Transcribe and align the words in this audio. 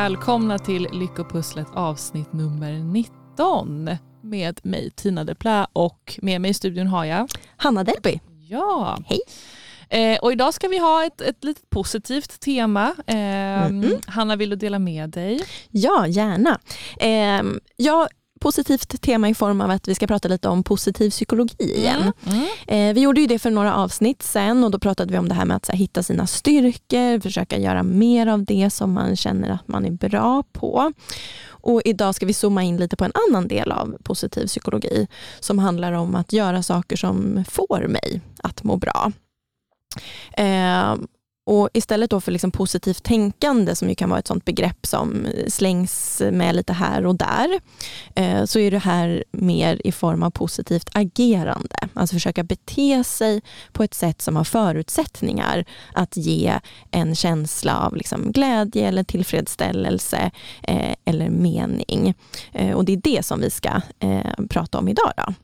Välkomna 0.00 0.58
till 0.58 0.88
Lyckopusslet 0.92 1.66
avsnitt 1.74 2.32
nummer 2.32 2.72
19 2.72 3.90
med 4.22 4.60
mig 4.62 4.90
Tina 4.90 5.24
Deplä 5.24 5.66
och 5.72 6.18
med 6.22 6.40
mig 6.40 6.50
i 6.50 6.54
studion 6.54 6.86
har 6.86 7.04
jag 7.04 7.28
Hanna 7.56 7.84
Delby. 7.84 8.20
Ja. 8.48 8.98
Hej. 9.06 9.20
Eh, 9.88 10.18
och 10.18 10.32
idag 10.32 10.54
ska 10.54 10.68
vi 10.68 10.78
ha 10.78 11.04
ett, 11.04 11.20
ett 11.20 11.44
lite 11.44 11.60
positivt 11.70 12.40
tema. 12.40 12.94
Eh, 13.06 13.66
mm. 13.66 13.98
Hanna, 14.06 14.36
vill 14.36 14.50
du 14.50 14.56
dela 14.56 14.78
med 14.78 15.10
dig? 15.10 15.40
Ja, 15.70 16.06
gärna. 16.06 16.58
Eh, 17.00 17.42
jag 17.76 18.08
positivt 18.40 19.02
tema 19.02 19.28
i 19.28 19.34
form 19.34 19.60
av 19.60 19.70
att 19.70 19.88
vi 19.88 19.94
ska 19.94 20.06
prata 20.06 20.28
lite 20.28 20.48
om 20.48 20.62
positiv 20.62 21.10
psykologi 21.10 21.76
igen. 21.76 22.12
Mm. 22.26 22.38
Mm. 22.38 22.48
Eh, 22.66 22.94
vi 22.94 23.00
gjorde 23.00 23.20
ju 23.20 23.26
det 23.26 23.38
för 23.38 23.50
några 23.50 23.74
avsnitt 23.74 24.22
sen 24.22 24.64
och 24.64 24.70
då 24.70 24.78
pratade 24.78 25.12
vi 25.12 25.18
om 25.18 25.28
det 25.28 25.34
här 25.34 25.44
med 25.44 25.56
att 25.56 25.68
här, 25.68 25.76
hitta 25.76 26.02
sina 26.02 26.26
styrkor, 26.26 27.20
försöka 27.20 27.58
göra 27.58 27.82
mer 27.82 28.26
av 28.26 28.44
det 28.44 28.70
som 28.70 28.92
man 28.92 29.16
känner 29.16 29.50
att 29.50 29.68
man 29.68 29.84
är 29.84 29.90
bra 29.90 30.42
på. 30.52 30.92
Och 31.48 31.82
idag 31.84 32.14
ska 32.14 32.26
vi 32.26 32.32
zooma 32.32 32.62
in 32.62 32.76
lite 32.76 32.96
på 32.96 33.04
en 33.04 33.12
annan 33.28 33.48
del 33.48 33.72
av 33.72 33.96
positiv 34.02 34.46
psykologi 34.46 35.06
som 35.40 35.58
handlar 35.58 35.92
om 35.92 36.14
att 36.14 36.32
göra 36.32 36.62
saker 36.62 36.96
som 36.96 37.44
får 37.48 37.86
mig 37.88 38.20
att 38.42 38.62
må 38.62 38.76
bra. 38.76 39.12
Eh, 40.32 40.94
och 41.46 41.68
istället 41.72 42.10
då 42.10 42.20
för 42.20 42.32
liksom 42.32 42.50
positivt 42.50 43.02
tänkande 43.02 43.74
som 43.74 43.88
ju 43.88 43.94
kan 43.94 44.10
vara 44.10 44.18
ett 44.18 44.26
sånt 44.26 44.44
begrepp 44.44 44.86
som 44.86 45.26
eh, 45.26 45.46
slängs 45.48 46.22
med 46.32 46.56
lite 46.56 46.72
här 46.72 47.06
och 47.06 47.16
där, 47.16 47.60
eh, 48.14 48.44
så 48.44 48.58
är 48.58 48.70
det 48.70 48.78
här 48.78 49.24
mer 49.30 49.80
i 49.84 49.92
form 49.92 50.22
av 50.22 50.30
positivt 50.30 50.90
agerande. 50.92 51.76
Alltså 51.94 52.16
försöka 52.16 52.42
bete 52.42 53.04
sig 53.04 53.42
på 53.72 53.82
ett 53.82 53.94
sätt 53.94 54.22
som 54.22 54.36
har 54.36 54.44
förutsättningar 54.44 55.64
att 55.94 56.16
ge 56.16 56.58
en 56.90 57.14
känsla 57.14 57.78
av 57.78 57.96
liksom 57.96 58.32
glädje 58.32 58.88
eller 58.88 59.04
tillfredsställelse 59.04 60.30
eh, 60.62 60.94
eller 61.04 61.28
mening. 61.28 62.14
Och 62.74 62.84
det 62.84 62.92
är 62.92 62.96
det 62.96 63.26
som 63.26 63.40
vi 63.40 63.50
ska 63.50 63.80
prata 64.48 64.78
om 64.78 64.88
idag. 64.88 65.12
Då. 65.16 65.34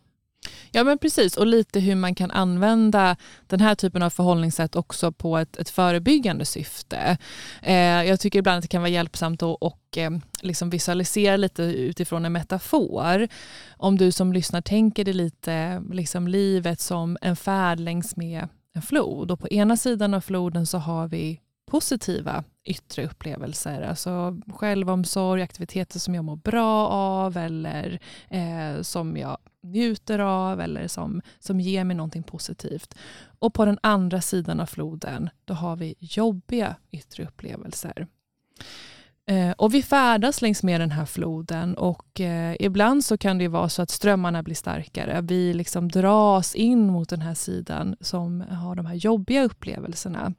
Ja 0.73 0.85
men 0.85 0.99
precis 0.99 1.37
och 1.37 1.47
lite 1.47 1.81
hur 1.81 1.95
man 1.95 2.15
kan 2.15 2.31
använda 2.31 3.17
den 3.47 3.61
här 3.61 3.75
typen 3.75 4.03
av 4.03 4.11
förhållningssätt 4.11 4.77
också 4.77 5.13
på 5.13 5.39
ett, 5.39 5.57
ett 5.57 5.71
förebyggande 5.71 6.45
syfte. 6.45 7.19
Eh, 7.63 7.75
jag 8.05 8.21
tycker 8.21 8.39
ibland 8.39 8.59
att 8.59 8.63
det 8.63 8.69
kan 8.69 8.83
vara 8.83 8.91
hjälpsamt 8.91 9.43
att 9.43 9.57
och, 9.61 9.99
eh, 9.99 10.11
liksom 10.43 10.71
visualisera 10.71 11.37
lite 11.37 11.63
utifrån 11.63 12.25
en 12.25 12.33
metafor. 12.33 13.29
Om 13.77 13.99
du 13.99 14.13
som 14.13 14.33
lyssnar 14.33 14.61
tänker 14.61 15.05
dig 15.05 15.15
lite 15.15 15.83
liksom 15.93 16.29
livet 16.29 16.81
som 16.81 17.19
en 17.21 17.37
färd 17.37 17.81
längs 17.81 18.17
med 18.17 18.49
en 18.75 18.83
flod 18.83 19.31
och 19.31 19.41
på 19.41 19.49
ena 19.49 19.77
sidan 19.77 20.15
av 20.15 20.21
floden 20.21 20.67
så 20.67 20.79
har 20.79 21.09
vi 21.09 21.41
positiva 21.71 22.45
yttre 22.65 23.05
upplevelser. 23.05 23.83
Alltså 23.83 24.37
självomsorg, 24.49 25.43
aktiviteter 25.43 25.99
som 25.99 26.15
jag 26.15 26.25
mår 26.25 26.37
bra 26.37 26.89
av 26.89 27.37
eller 27.37 27.99
eh, 28.29 28.83
som 28.83 29.17
jag 29.17 29.39
njuter 29.67 30.19
av 30.19 30.61
eller 30.61 30.89
som, 30.89 31.23
som 31.39 31.61
ger 31.61 31.85
mig 31.85 31.97
någonting 31.97 32.23
positivt. 32.23 32.95
Och 33.39 33.55
på 33.55 33.65
den 33.65 33.79
andra 33.83 34.21
sidan 34.21 34.61
av 34.61 34.67
floden 34.67 35.31
då 35.45 35.55
har 35.55 35.77
vi 35.77 35.95
jobbiga 35.99 36.77
yttre 36.91 37.25
upplevelser. 37.25 38.07
Eh, 39.29 39.51
och 39.51 39.75
vi 39.75 39.83
färdas 39.83 40.43
längs 40.43 40.63
med 40.63 40.81
den 40.81 40.91
här 40.91 41.07
floden 41.07 41.75
och 41.75 42.21
eh, 42.21 42.57
ibland 42.61 43.05
så 43.05 43.19
kan 43.19 43.39
det 43.39 43.49
vara 43.49 43.69
så 43.69 43.83
att 43.83 43.91
strömmarna 43.91 44.43
blir 44.43 44.55
starkare. 44.55 45.21
Vi 45.23 45.55
liksom 45.55 45.89
dras 45.89 46.55
in 46.55 46.87
mot 46.87 47.09
den 47.09 47.21
här 47.21 47.35
sidan 47.35 47.97
som 48.01 48.41
har 48.41 48.75
de 48.75 48.87
här 48.87 48.95
jobbiga 48.95 49.45
upplevelserna. 49.45 50.35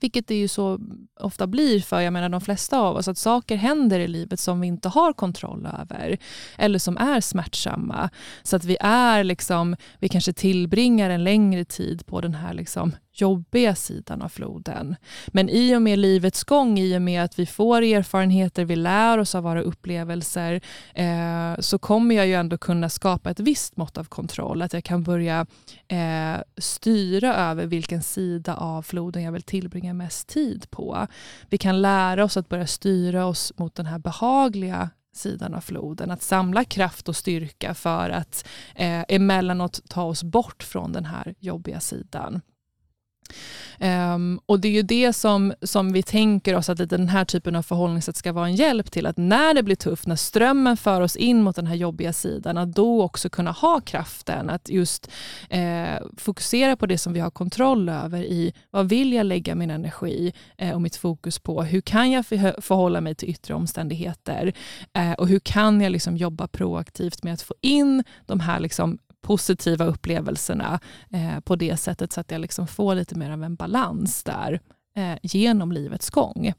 Vilket 0.00 0.26
det 0.26 0.34
ju 0.34 0.48
så 0.48 0.80
ofta 1.20 1.46
blir 1.46 1.80
för 1.80 2.00
jag 2.00 2.12
menar, 2.12 2.28
de 2.28 2.40
flesta 2.40 2.78
av 2.78 2.96
oss, 2.96 3.08
att 3.08 3.18
saker 3.18 3.56
händer 3.56 4.00
i 4.00 4.08
livet 4.08 4.40
som 4.40 4.60
vi 4.60 4.66
inte 4.66 4.88
har 4.88 5.12
kontroll 5.12 5.68
över. 5.80 6.18
Eller 6.58 6.78
som 6.78 6.96
är 6.96 7.20
smärtsamma. 7.20 8.10
Så 8.42 8.56
att 8.56 8.64
vi 8.64 8.76
är 8.80 9.24
liksom, 9.24 9.76
vi 9.98 10.08
kanske 10.08 10.32
tillbringar 10.32 11.10
en 11.10 11.24
längre 11.24 11.64
tid 11.64 12.06
på 12.06 12.20
den 12.20 12.34
här 12.34 12.54
liksom 12.54 12.92
jobbiga 13.20 13.74
sidan 13.74 14.22
av 14.22 14.28
floden. 14.28 14.96
Men 15.26 15.48
i 15.48 15.76
och 15.76 15.82
med 15.82 15.98
livets 15.98 16.44
gång, 16.44 16.78
i 16.78 16.96
och 16.96 17.02
med 17.02 17.24
att 17.24 17.38
vi 17.38 17.46
får 17.46 17.82
erfarenheter, 17.82 18.64
vi 18.64 18.76
lär 18.76 19.18
oss 19.18 19.34
av 19.34 19.42
våra 19.42 19.60
upplevelser, 19.62 20.60
eh, 20.94 21.60
så 21.60 21.78
kommer 21.78 22.14
jag 22.14 22.26
ju 22.26 22.34
ändå 22.34 22.58
kunna 22.58 22.88
skapa 22.88 23.30
ett 23.30 23.40
visst 23.40 23.76
mått 23.76 23.98
av 23.98 24.04
kontroll. 24.04 24.62
Att 24.62 24.72
jag 24.72 24.84
kan 24.84 25.02
börja 25.02 25.46
eh, 25.88 26.42
styra 26.56 27.34
över 27.34 27.66
vilken 27.66 28.02
sida 28.02 28.54
av 28.56 28.82
floden 28.82 29.22
jag 29.22 29.32
vill 29.32 29.42
tillbringa 29.42 29.94
mest 29.94 30.28
tid 30.28 30.70
på. 30.70 31.06
Vi 31.50 31.58
kan 31.58 31.82
lära 31.82 32.24
oss 32.24 32.36
att 32.36 32.48
börja 32.48 32.66
styra 32.66 33.26
oss 33.26 33.52
mot 33.56 33.74
den 33.74 33.86
här 33.86 33.98
behagliga 33.98 34.90
sidan 35.16 35.54
av 35.54 35.60
floden. 35.60 36.10
Att 36.10 36.22
samla 36.22 36.64
kraft 36.64 37.08
och 37.08 37.16
styrka 37.16 37.74
för 37.74 38.10
att 38.10 38.46
eh, 38.74 39.04
emellanåt 39.08 39.80
ta 39.88 40.02
oss 40.02 40.22
bort 40.22 40.62
från 40.62 40.92
den 40.92 41.04
här 41.04 41.34
jobbiga 41.38 41.80
sidan. 41.80 42.40
Um, 43.80 44.40
och 44.46 44.60
det 44.60 44.68
är 44.68 44.72
ju 44.72 44.82
det 44.82 45.12
som, 45.12 45.54
som 45.62 45.92
vi 45.92 46.02
tänker 46.02 46.56
oss 46.56 46.68
att 46.68 46.88
den 46.90 47.08
här 47.08 47.24
typen 47.24 47.56
av 47.56 47.62
förhållningssätt 47.62 48.16
ska 48.16 48.32
vara 48.32 48.46
en 48.46 48.54
hjälp 48.54 48.90
till. 48.90 49.06
Att 49.06 49.16
när 49.16 49.54
det 49.54 49.62
blir 49.62 49.76
tufft, 49.76 50.06
när 50.06 50.16
strömmen 50.16 50.76
för 50.76 51.00
oss 51.00 51.16
in 51.16 51.42
mot 51.42 51.56
den 51.56 51.66
här 51.66 51.74
jobbiga 51.74 52.12
sidan, 52.12 52.58
att 52.58 52.72
då 52.72 53.02
också 53.02 53.28
kunna 53.28 53.50
ha 53.50 53.80
kraften 53.80 54.50
att 54.50 54.68
just 54.68 55.10
eh, 55.50 55.98
fokusera 56.16 56.76
på 56.76 56.86
det 56.86 56.98
som 56.98 57.12
vi 57.12 57.20
har 57.20 57.30
kontroll 57.30 57.88
över 57.88 58.22
i 58.22 58.52
vad 58.70 58.88
vill 58.88 59.12
jag 59.12 59.26
lägga 59.26 59.54
min 59.54 59.70
energi 59.70 60.32
eh, 60.58 60.74
och 60.74 60.82
mitt 60.82 60.96
fokus 60.96 61.38
på? 61.38 61.62
Hur 61.62 61.80
kan 61.80 62.10
jag 62.10 62.26
förhålla 62.26 63.00
mig 63.00 63.14
till 63.14 63.28
yttre 63.28 63.54
omständigheter? 63.54 64.52
Eh, 64.92 65.12
och 65.12 65.28
hur 65.28 65.38
kan 65.38 65.80
jag 65.80 65.92
liksom 65.92 66.16
jobba 66.16 66.46
proaktivt 66.46 67.22
med 67.22 67.34
att 67.34 67.42
få 67.42 67.54
in 67.60 68.04
de 68.26 68.40
här 68.40 68.60
liksom 68.60 68.98
positiva 69.26 69.84
upplevelserna 69.84 70.80
eh, 71.10 71.40
på 71.40 71.56
det 71.56 71.76
sättet 71.76 72.12
så 72.12 72.20
att 72.20 72.30
jag 72.30 72.40
liksom 72.40 72.66
får 72.66 72.94
lite 72.94 73.14
mer 73.14 73.30
av 73.30 73.44
en 73.44 73.56
balans 73.56 74.22
där 74.22 74.60
eh, 74.96 75.18
genom 75.22 75.72
livets 75.72 76.10
gång. 76.10 76.52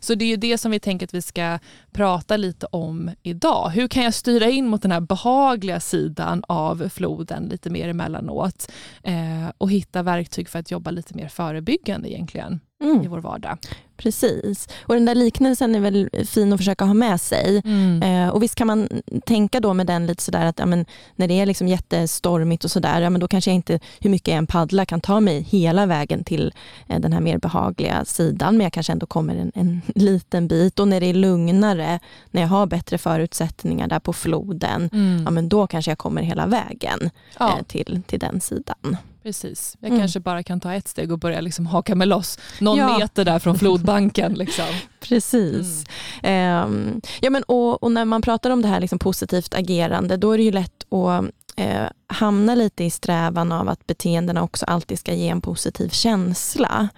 Så 0.00 0.14
det 0.14 0.24
är 0.24 0.36
det 0.36 0.58
som 0.58 0.70
vi 0.70 0.80
tänker 0.80 1.06
att 1.06 1.14
vi 1.14 1.22
ska 1.22 1.58
prata 1.92 2.36
lite 2.36 2.66
om 2.66 3.10
idag. 3.22 3.70
Hur 3.70 3.88
kan 3.88 4.04
jag 4.04 4.14
styra 4.14 4.48
in 4.48 4.66
mot 4.66 4.82
den 4.82 4.92
här 4.92 5.00
behagliga 5.00 5.80
sidan 5.80 6.44
av 6.48 6.88
floden 6.88 7.44
lite 7.44 7.70
mer 7.70 7.88
emellanåt 7.88 8.72
eh, 9.02 9.52
och 9.58 9.70
hitta 9.70 10.02
verktyg 10.02 10.48
för 10.48 10.58
att 10.58 10.70
jobba 10.70 10.90
lite 10.90 11.14
mer 11.14 11.28
förebyggande 11.28 12.10
egentligen 12.12 12.60
mm. 12.82 13.02
i 13.02 13.08
vår 13.08 13.18
vardag. 13.18 13.58
Precis. 14.02 14.68
Och 14.82 14.94
den 14.94 15.04
där 15.04 15.14
liknelsen 15.14 15.74
är 15.74 15.80
väl 15.80 16.10
fin 16.26 16.52
att 16.52 16.58
försöka 16.58 16.84
ha 16.84 16.94
med 16.94 17.20
sig. 17.20 17.62
Mm. 17.64 18.02
Eh, 18.02 18.28
och 18.28 18.42
visst 18.42 18.54
kan 18.54 18.66
man 18.66 18.88
tänka 19.26 19.60
då 19.60 19.74
med 19.74 19.86
den 19.86 20.06
lite 20.06 20.22
sådär 20.22 20.46
att 20.46 20.58
ja, 20.58 20.66
men, 20.66 20.86
när 21.16 21.28
det 21.28 21.34
är 21.34 21.46
liksom 21.46 21.68
jättestormigt 21.68 22.64
och 22.64 22.70
sådär, 22.70 23.00
ja, 23.00 23.10
då 23.10 23.28
kanske 23.28 23.50
jag 23.50 23.54
inte, 23.54 23.80
hur 24.00 24.10
mycket 24.10 24.32
en 24.32 24.46
paddla 24.46 24.86
kan 24.86 25.00
ta 25.00 25.20
mig 25.20 25.42
hela 25.42 25.86
vägen 25.86 26.24
till 26.24 26.54
eh, 26.88 27.00
den 27.00 27.12
här 27.12 27.20
mer 27.20 27.38
behagliga 27.38 28.04
sidan, 28.04 28.56
men 28.56 28.64
jag 28.64 28.72
kanske 28.72 28.92
ändå 28.92 29.06
kommer 29.06 29.36
en, 29.36 29.52
en, 29.54 29.82
liten 29.94 30.48
bit. 30.48 30.78
Och 30.78 30.88
när 30.88 31.00
det 31.00 31.06
är 31.06 31.14
lugnare, 31.14 31.98
när 32.30 32.42
jag 32.42 32.48
har 32.48 32.66
bättre 32.66 32.98
förutsättningar 32.98 33.88
där 33.88 34.00
på 34.00 34.12
floden, 34.12 34.90
mm. 34.92 35.22
ja, 35.24 35.30
men 35.30 35.48
då 35.48 35.66
kanske 35.66 35.90
jag 35.90 35.98
kommer 35.98 36.22
hela 36.22 36.46
vägen 36.46 37.10
ja. 37.38 37.48
eh, 37.58 37.64
till, 37.64 38.02
till 38.06 38.18
den 38.18 38.40
sidan. 38.40 38.96
Precis. 39.22 39.76
Jag 39.80 39.88
mm. 39.88 40.00
kanske 40.00 40.20
bara 40.20 40.42
kan 40.42 40.60
ta 40.60 40.74
ett 40.74 40.88
steg 40.88 41.12
och 41.12 41.18
börja 41.18 41.40
liksom 41.40 41.66
haka 41.66 41.94
mig 41.94 42.06
loss 42.06 42.38
någon 42.60 42.78
ja. 42.78 42.98
meter 42.98 43.24
där 43.24 43.38
från 43.38 43.58
flodbanken. 43.90 44.34
Liksom. 44.34 44.66
Precis. 45.00 45.84
Mm. 46.22 46.64
Um, 46.64 47.00
ja, 47.20 47.30
men, 47.30 47.42
och, 47.42 47.82
och, 47.82 47.92
när 47.92 48.04
man 48.04 48.22
pratar 48.22 48.50
om 48.50 48.62
det 48.62 48.68
här 48.68 48.80
liksom 48.80 48.98
positivt 48.98 49.54
agerande, 49.54 50.16
då 50.16 50.32
är 50.32 50.38
det 50.38 50.44
ju 50.44 50.52
lätt 50.52 50.92
att 50.92 51.24
eh, 51.56 51.86
hamna 52.06 52.54
lite 52.54 52.84
i 52.84 52.90
strävan 52.90 53.52
av 53.52 53.68
att 53.68 53.86
beteendena 53.86 54.42
också 54.42 54.66
alltid 54.66 54.98
ska 54.98 55.14
ge 55.14 55.28
en 55.28 55.40
positiv 55.40 55.88
känsla. 55.88 56.88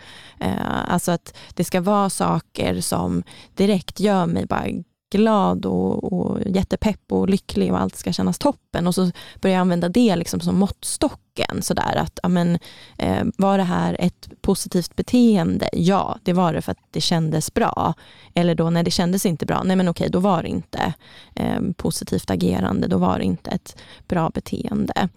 Eh, 0.40 0.92
alltså 0.92 1.12
att 1.12 1.34
det 1.54 1.64
ska 1.64 1.80
vara 1.80 2.10
saker 2.10 2.80
som 2.80 3.22
direkt 3.54 4.00
gör 4.00 4.26
mig 4.26 4.46
bara 4.46 4.66
glad 5.12 5.66
och, 5.66 6.12
och 6.12 6.38
jättepepp 6.46 7.12
och 7.12 7.28
lycklig 7.28 7.72
och 7.72 7.80
allt 7.80 7.96
ska 7.96 8.12
kännas 8.12 8.38
toppen. 8.38 8.86
Och 8.86 8.94
så 8.94 9.10
börjar 9.40 9.54
jag 9.54 9.60
använda 9.60 9.88
det 9.88 10.16
liksom 10.16 10.40
som 10.40 10.58
måttstock 10.58 11.21
chocken. 11.36 11.62
Sådär 11.62 11.96
att, 11.96 12.18
amen, 12.22 12.58
eh, 12.98 13.24
var 13.36 13.58
det 13.58 13.64
här 13.64 13.96
ett 13.98 14.28
positivt 14.40 14.96
beteende? 14.96 15.68
Ja, 15.72 16.18
det 16.22 16.32
var 16.32 16.52
det 16.52 16.62
för 16.62 16.72
att 16.72 16.78
det 16.90 17.00
kändes 17.00 17.54
bra. 17.54 17.94
Eller 18.34 18.54
då 18.54 18.70
när 18.70 18.82
det 18.82 18.90
kändes 18.90 19.26
inte 19.26 19.46
bra, 19.46 19.62
nej 19.62 19.76
men 19.76 19.88
okej, 19.88 20.08
då 20.10 20.20
var 20.20 20.42
det 20.42 20.48
inte 20.48 20.94
eh, 21.34 21.60
positivt 21.76 22.30
agerande, 22.30 22.88
då 22.88 22.98
var 22.98 23.18
det 23.18 23.24
inte 23.24 23.50
ett 23.50 23.76
bra 24.08 24.30
beteende. 24.30 25.08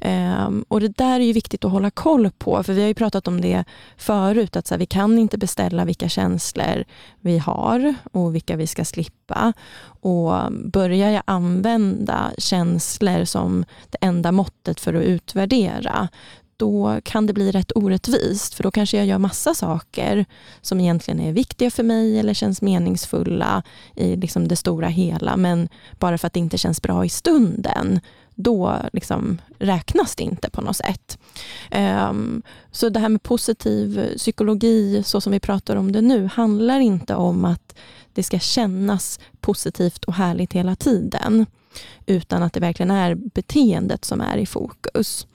Eh, 0.00 0.50
och 0.68 0.80
det 0.80 0.88
där 0.88 1.20
är 1.20 1.24
ju 1.24 1.32
viktigt 1.32 1.64
att 1.64 1.72
hålla 1.72 1.90
koll 1.90 2.30
på, 2.38 2.62
för 2.62 2.72
vi 2.72 2.80
har 2.80 2.88
ju 2.88 2.94
pratat 2.94 3.28
om 3.28 3.40
det 3.40 3.64
förut, 3.96 4.56
att 4.56 4.66
så 4.66 4.74
här, 4.74 4.78
vi 4.78 4.86
kan 4.86 5.18
inte 5.18 5.38
beställa 5.38 5.84
vilka 5.84 6.08
känslor 6.08 6.84
vi 7.20 7.38
har 7.38 7.94
och 8.12 8.34
vilka 8.34 8.56
vi 8.56 8.66
ska 8.66 8.84
slippa. 8.84 9.52
Och 10.00 10.52
börjar 10.52 11.10
jag 11.10 11.22
använda 11.24 12.32
känslor 12.38 13.24
som 13.24 13.64
det 13.90 13.98
enda 14.00 14.32
måttet 14.32 14.80
för 14.80 14.94
att 14.94 15.04
utvärdera, 15.04 16.08
då 16.56 17.00
kan 17.04 17.26
det 17.26 17.32
bli 17.32 17.50
rätt 17.50 17.72
orättvist 17.74 18.54
för 18.54 18.62
då 18.62 18.70
kanske 18.70 18.96
jag 18.96 19.06
gör 19.06 19.18
massa 19.18 19.54
saker 19.54 20.24
som 20.60 20.80
egentligen 20.80 21.20
är 21.20 21.32
viktiga 21.32 21.70
för 21.70 21.82
mig 21.82 22.18
eller 22.18 22.34
känns 22.34 22.62
meningsfulla 22.62 23.62
i 23.96 24.16
liksom 24.16 24.48
det 24.48 24.56
stora 24.56 24.88
hela 24.88 25.36
men 25.36 25.68
bara 25.98 26.18
för 26.18 26.26
att 26.26 26.32
det 26.32 26.40
inte 26.40 26.58
känns 26.58 26.82
bra 26.82 27.04
i 27.04 27.08
stunden 27.08 28.00
då 28.34 28.76
liksom 28.92 29.38
räknas 29.58 30.16
det 30.16 30.22
inte 30.22 30.50
på 30.50 30.60
något 30.60 30.76
sätt. 30.76 31.18
Um, 32.10 32.42
så 32.70 32.88
det 32.88 33.00
här 33.00 33.08
med 33.08 33.22
positiv 33.22 34.14
psykologi, 34.16 35.02
så 35.02 35.20
som 35.20 35.32
vi 35.32 35.40
pratar 35.40 35.76
om 35.76 35.92
det 35.92 36.00
nu, 36.00 36.26
handlar 36.26 36.80
inte 36.80 37.14
om 37.14 37.44
att 37.44 37.74
det 38.12 38.22
ska 38.22 38.38
kännas 38.38 39.20
positivt 39.40 40.04
och 40.04 40.14
härligt 40.14 40.52
hela 40.52 40.76
tiden, 40.76 41.46
utan 42.06 42.42
att 42.42 42.52
det 42.52 42.60
verkligen 42.60 42.90
är 42.90 43.14
beteendet 43.14 44.04
som 44.04 44.20
är 44.20 44.36
i 44.36 44.46
fokus. 44.46 45.26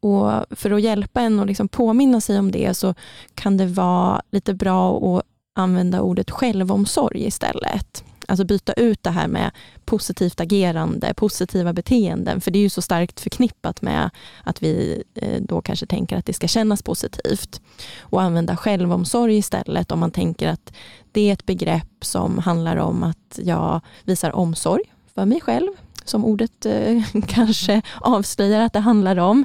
Och 0.00 0.44
För 0.50 0.70
att 0.70 0.82
hjälpa 0.82 1.20
en 1.20 1.40
att 1.40 1.46
liksom 1.46 1.68
påminna 1.68 2.20
sig 2.20 2.38
om 2.38 2.50
det 2.50 2.74
så 2.74 2.94
kan 3.34 3.56
det 3.56 3.66
vara 3.66 4.22
lite 4.30 4.54
bra 4.54 5.16
att 5.16 5.22
använda 5.54 6.00
ordet 6.00 6.30
självomsorg 6.30 7.26
istället. 7.26 8.04
Alltså 8.28 8.44
byta 8.44 8.72
ut 8.72 9.02
det 9.02 9.10
här 9.10 9.28
med 9.28 9.50
positivt 9.84 10.40
agerande, 10.40 11.14
positiva 11.14 11.72
beteenden, 11.72 12.40
för 12.40 12.50
det 12.50 12.58
är 12.58 12.60
ju 12.60 12.68
så 12.68 12.82
starkt 12.82 13.20
förknippat 13.20 13.82
med 13.82 14.10
att 14.44 14.62
vi 14.62 15.02
eh, 15.14 15.42
då 15.42 15.60
kanske 15.60 15.86
tänker 15.86 16.16
att 16.16 16.26
det 16.26 16.32
ska 16.32 16.48
kännas 16.48 16.82
positivt. 16.82 17.60
Och 18.00 18.22
använda 18.22 18.56
självomsorg 18.56 19.36
istället 19.36 19.92
om 19.92 19.98
man 19.98 20.10
tänker 20.10 20.48
att 20.48 20.72
det 21.12 21.28
är 21.28 21.32
ett 21.32 21.46
begrepp 21.46 22.04
som 22.04 22.38
handlar 22.38 22.76
om 22.76 23.02
att 23.02 23.38
jag 23.42 23.80
visar 24.04 24.36
omsorg 24.36 24.82
för 25.14 25.24
mig 25.24 25.40
själv, 25.40 25.68
som 26.04 26.24
ordet 26.24 26.66
eh, 26.66 27.02
kanske 27.26 27.82
avslöjar 28.00 28.60
att 28.60 28.72
det 28.72 28.80
handlar 28.80 29.16
om. 29.16 29.44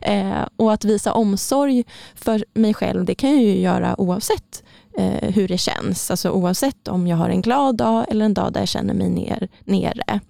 Eh, 0.00 0.42
och 0.56 0.72
att 0.72 0.84
visa 0.84 1.12
omsorg 1.12 1.84
för 2.14 2.44
mig 2.54 2.74
själv, 2.74 3.04
det 3.04 3.14
kan 3.14 3.30
jag 3.30 3.42
ju 3.42 3.60
göra 3.60 4.00
oavsett 4.00 4.62
eh, 4.98 5.30
hur 5.30 5.48
det 5.48 5.58
känns. 5.58 6.10
Alltså 6.10 6.30
oavsett 6.30 6.88
om 6.88 7.06
jag 7.06 7.16
har 7.16 7.28
en 7.28 7.42
glad 7.42 7.76
dag 7.76 8.04
eller 8.08 8.24
en 8.24 8.34
dag 8.34 8.52
där 8.52 8.60
jag 8.60 8.68
känner 8.68 8.94
mig 8.94 9.08
ner, 9.08 9.48
nere. 9.64 10.20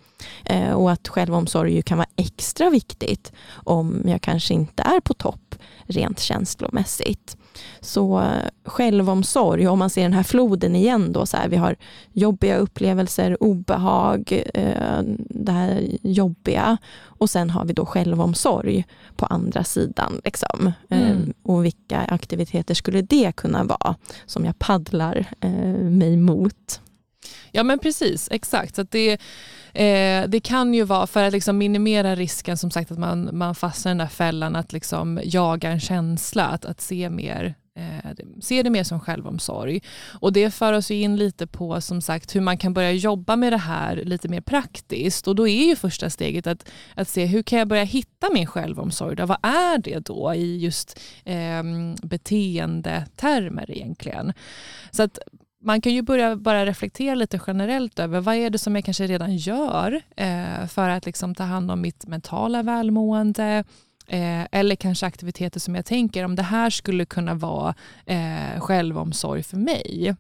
Eh, 0.44 0.72
och 0.72 0.92
att 0.92 1.08
självomsorg 1.08 1.82
kan 1.82 1.98
vara 1.98 2.08
extra 2.16 2.70
viktigt 2.70 3.32
om 3.52 4.02
jag 4.06 4.20
kanske 4.22 4.54
inte 4.54 4.82
är 4.82 5.00
på 5.00 5.14
topp 5.14 5.54
rent 5.86 6.20
känslomässigt. 6.20 7.36
Så 7.81 8.20
eh, 8.20 8.49
självomsorg, 8.64 9.69
om 9.69 9.78
man 9.78 9.90
ser 9.90 10.02
den 10.02 10.12
här 10.12 10.22
floden 10.22 10.76
igen 10.76 11.12
då, 11.12 11.26
så 11.26 11.37
här, 11.37 11.49
vi 11.49 11.56
har 11.56 11.76
jobbiga 12.12 12.56
upplevelser, 12.56 13.43
obehag, 13.43 14.43
eh, 14.54 15.00
det 15.31 15.52
här 15.52 15.88
jobbiga 16.02 16.76
och 17.04 17.31
sen 17.31 17.50
har 17.50 17.64
vi 17.64 17.72
då 17.72 17.87
självomsorg 17.87 18.87
på 19.16 19.26
andra 19.26 19.64
sidan. 19.64 20.20
Liksom. 20.25 20.72
Eh, 20.88 21.10
mm. 21.10 21.32
och 21.43 21.64
vilka 21.64 21.99
aktiviteter 21.99 22.75
skulle 22.75 23.02
det 23.02 23.37
kunna 23.37 23.64
vara 23.64 23.96
som 24.26 24.44
jag 24.44 24.58
paddlar 24.58 25.26
mig 25.90 26.16
mot? 26.16 26.81
Ja 27.52 27.62
men 27.62 27.78
precis, 27.78 28.28
exakt. 28.31 28.76
Så 28.76 28.82
det, 28.82 29.20
eh, 29.74 30.28
det 30.28 30.40
kan 30.40 30.74
ju 30.74 30.84
vara 30.84 31.06
för 31.06 31.24
att 31.24 31.32
liksom 31.32 31.58
minimera 31.58 32.14
risken 32.14 32.56
som 32.56 32.70
sagt 32.70 32.90
att 32.90 32.98
man, 32.98 33.30
man 33.32 33.54
fastnar 33.54 33.90
i 33.90 33.92
den 33.92 33.98
där 33.98 34.06
fällan 34.06 34.56
att 34.56 34.72
liksom 34.72 35.20
jaga 35.24 35.70
en 35.70 35.80
känsla, 35.80 36.46
att, 36.46 36.64
att 36.64 36.80
se 36.80 37.10
mer 37.10 37.54
eh, 37.76 38.10
se 38.40 38.62
det 38.62 38.70
mer 38.70 38.84
som 38.84 39.00
självomsorg. 39.00 39.80
Och 40.20 40.32
det 40.32 40.50
för 40.50 40.72
oss 40.72 40.90
in 40.90 41.16
lite 41.16 41.46
på 41.46 41.80
som 41.80 42.00
sagt 42.00 42.36
hur 42.36 42.40
man 42.40 42.58
kan 42.58 42.74
börja 42.74 42.92
jobba 42.92 43.36
med 43.36 43.52
det 43.52 43.56
här 43.56 43.96
lite 43.96 44.28
mer 44.28 44.40
praktiskt. 44.40 45.28
Och 45.28 45.34
då 45.34 45.48
är 45.48 45.64
ju 45.64 45.76
första 45.76 46.10
steget 46.10 46.46
att, 46.46 46.69
att 46.94 47.08
se 47.08 47.26
hur 47.26 47.42
kan 47.42 47.58
jag 47.58 47.69
börja 47.69 47.84
hitta 47.84 48.30
min 48.32 48.46
självomsorg? 48.46 49.16
Då? 49.16 49.26
Vad 49.26 49.38
är 49.42 49.78
det 49.78 49.98
då 49.98 50.34
i 50.34 50.58
just 50.58 51.00
eh, 51.24 51.62
beteendetermer 52.02 53.70
egentligen? 53.70 54.32
Så 54.90 55.02
att 55.02 55.19
man 55.62 55.80
kan 55.80 55.92
ju 55.92 56.02
börja 56.02 56.36
bara 56.36 56.66
reflektera 56.66 57.14
lite 57.14 57.40
generellt 57.46 57.98
över 57.98 58.20
vad 58.20 58.34
är 58.34 58.50
det 58.50 58.58
som 58.58 58.74
jag 58.74 58.84
kanske 58.84 59.06
redan 59.06 59.36
gör 59.36 60.02
eh, 60.16 60.66
för 60.66 60.88
att 60.88 61.06
liksom 61.06 61.34
ta 61.34 61.44
hand 61.44 61.70
om 61.70 61.80
mitt 61.80 62.06
mentala 62.06 62.62
välmående 62.62 63.64
eh, 64.06 64.46
eller 64.52 64.76
kanske 64.76 65.06
aktiviteter 65.06 65.60
som 65.60 65.74
jag 65.74 65.84
tänker 65.84 66.24
om 66.24 66.36
det 66.36 66.42
här 66.42 66.70
skulle 66.70 67.04
kunna 67.04 67.34
vara 67.34 67.74
eh, 68.06 68.60
självomsorg 68.60 69.42
för 69.42 69.56
mig. 69.56 70.16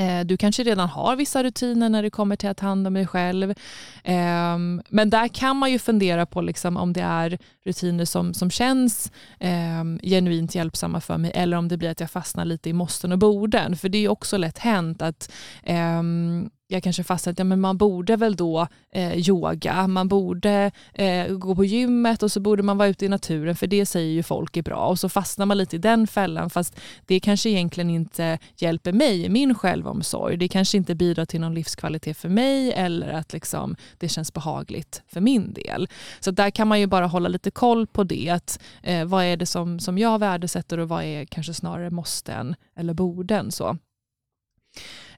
Eh, 0.00 0.24
du 0.24 0.36
kanske 0.36 0.62
redan 0.62 0.88
har 0.88 1.16
vissa 1.16 1.42
rutiner 1.42 1.88
när 1.88 2.02
det 2.02 2.10
kommer 2.10 2.36
till 2.36 2.48
att 2.48 2.56
ta 2.56 2.66
hand 2.66 2.86
om 2.86 2.94
dig 2.94 3.06
själv. 3.06 3.54
Ehm, 4.04 4.82
men 4.88 5.10
där 5.10 5.28
kan 5.28 5.56
man 5.56 5.72
ju 5.72 5.78
fundera 5.78 6.26
på 6.26 6.40
liksom 6.40 6.76
om 6.76 6.92
det 6.92 7.00
är 7.00 7.38
rutiner 7.64 8.04
som, 8.04 8.34
som 8.34 8.50
känns 8.50 9.12
ehm, 9.38 9.98
genuint 10.02 10.54
hjälpsamma 10.54 11.00
för 11.00 11.18
mig 11.18 11.32
eller 11.34 11.56
om 11.56 11.68
det 11.68 11.76
blir 11.76 11.90
att 11.90 12.00
jag 12.00 12.10
fastnar 12.10 12.44
lite 12.44 12.68
i 12.70 12.72
måsten 12.72 13.12
och 13.12 13.18
borden. 13.18 13.76
För 13.76 13.88
det 13.88 13.98
är 13.98 14.08
också 14.08 14.36
lätt 14.36 14.58
hänt 14.58 15.02
att 15.02 15.32
ehm, 15.62 16.50
jag 16.72 16.82
kanske 16.82 17.04
fastnat 17.04 17.32
att 17.32 17.38
ja, 17.38 17.44
men 17.44 17.60
man 17.60 17.76
borde 17.76 18.16
väl 18.16 18.36
då 18.36 18.66
eh, 18.92 19.28
yoga, 19.28 19.86
man 19.86 20.08
borde 20.08 20.70
eh, 20.94 21.26
gå 21.28 21.54
på 21.54 21.64
gymmet 21.64 22.22
och 22.22 22.32
så 22.32 22.40
borde 22.40 22.62
man 22.62 22.78
vara 22.78 22.88
ute 22.88 23.04
i 23.04 23.08
naturen 23.08 23.56
för 23.56 23.66
det 23.66 23.86
säger 23.86 24.12
ju 24.12 24.22
folk 24.22 24.56
är 24.56 24.62
bra 24.62 24.86
och 24.86 24.98
så 24.98 25.08
fastnar 25.08 25.46
man 25.46 25.58
lite 25.58 25.76
i 25.76 25.78
den 25.78 26.06
fällan 26.06 26.50
fast 26.50 26.80
det 27.06 27.20
kanske 27.20 27.50
egentligen 27.50 27.90
inte 27.90 28.38
hjälper 28.56 28.92
mig 28.92 29.24
i 29.24 29.28
min 29.28 29.54
självomsorg. 29.54 30.36
Det 30.36 30.48
kanske 30.48 30.76
inte 30.76 30.94
bidrar 30.94 31.24
till 31.24 31.40
någon 31.40 31.54
livskvalitet 31.54 32.16
för 32.16 32.28
mig 32.28 32.72
eller 32.72 33.08
att 33.08 33.32
liksom, 33.32 33.76
det 33.98 34.08
känns 34.08 34.32
behagligt 34.32 35.02
för 35.08 35.20
min 35.20 35.52
del. 35.52 35.88
Så 36.20 36.30
där 36.30 36.50
kan 36.50 36.68
man 36.68 36.80
ju 36.80 36.86
bara 36.86 37.06
hålla 37.06 37.28
lite 37.28 37.50
koll 37.50 37.86
på 37.86 38.04
det. 38.04 38.30
Att, 38.30 38.60
eh, 38.82 39.04
vad 39.04 39.24
är 39.24 39.36
det 39.36 39.46
som, 39.46 39.80
som 39.80 39.98
jag 39.98 40.18
värdesätter 40.18 40.78
och 40.78 40.88
vad 40.88 41.04
är 41.04 41.24
kanske 41.24 41.54
snarare 41.54 41.90
måsten 41.90 42.54
eller 42.76 42.94
borden. 42.94 43.52
Så. 43.52 43.78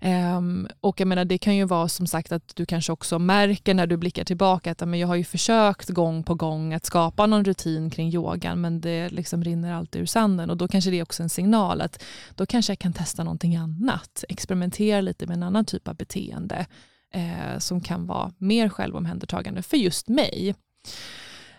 Um, 0.04 0.68
och 0.80 1.00
jag 1.00 1.08
menar, 1.08 1.24
det 1.24 1.38
kan 1.38 1.56
ju 1.56 1.64
vara 1.64 1.88
som 1.88 2.06
sagt 2.06 2.32
att 2.32 2.56
du 2.56 2.66
kanske 2.66 2.92
också 2.92 3.18
märker 3.18 3.74
när 3.74 3.86
du 3.86 3.96
blickar 3.96 4.24
tillbaka 4.24 4.72
att 4.72 4.80
men 4.88 5.00
jag 5.00 5.08
har 5.08 5.14
ju 5.14 5.24
försökt 5.24 5.88
gång 5.88 6.22
på 6.22 6.34
gång 6.34 6.74
att 6.74 6.84
skapa 6.84 7.26
någon 7.26 7.44
rutin 7.44 7.90
kring 7.90 8.12
yogan 8.12 8.60
men 8.60 8.80
det 8.80 9.08
liksom 9.08 9.44
rinner 9.44 9.72
alltid 9.72 10.02
ur 10.02 10.06
sanden 10.06 10.50
och 10.50 10.56
då 10.56 10.68
kanske 10.68 10.90
det 10.90 10.98
är 10.98 11.02
också 11.02 11.22
en 11.22 11.28
signal 11.28 11.80
att 11.80 12.02
då 12.34 12.46
kanske 12.46 12.70
jag 12.72 12.78
kan 12.78 12.92
testa 12.92 13.24
någonting 13.24 13.56
annat, 13.56 14.24
experimentera 14.28 15.00
lite 15.00 15.26
med 15.26 15.36
en 15.36 15.42
annan 15.42 15.64
typ 15.64 15.88
av 15.88 15.96
beteende 15.96 16.66
eh, 17.14 17.58
som 17.58 17.80
kan 17.80 18.06
vara 18.06 18.32
mer 18.38 18.68
självomhändertagande 18.68 19.62
för 19.62 19.76
just 19.76 20.08
mig. 20.08 20.54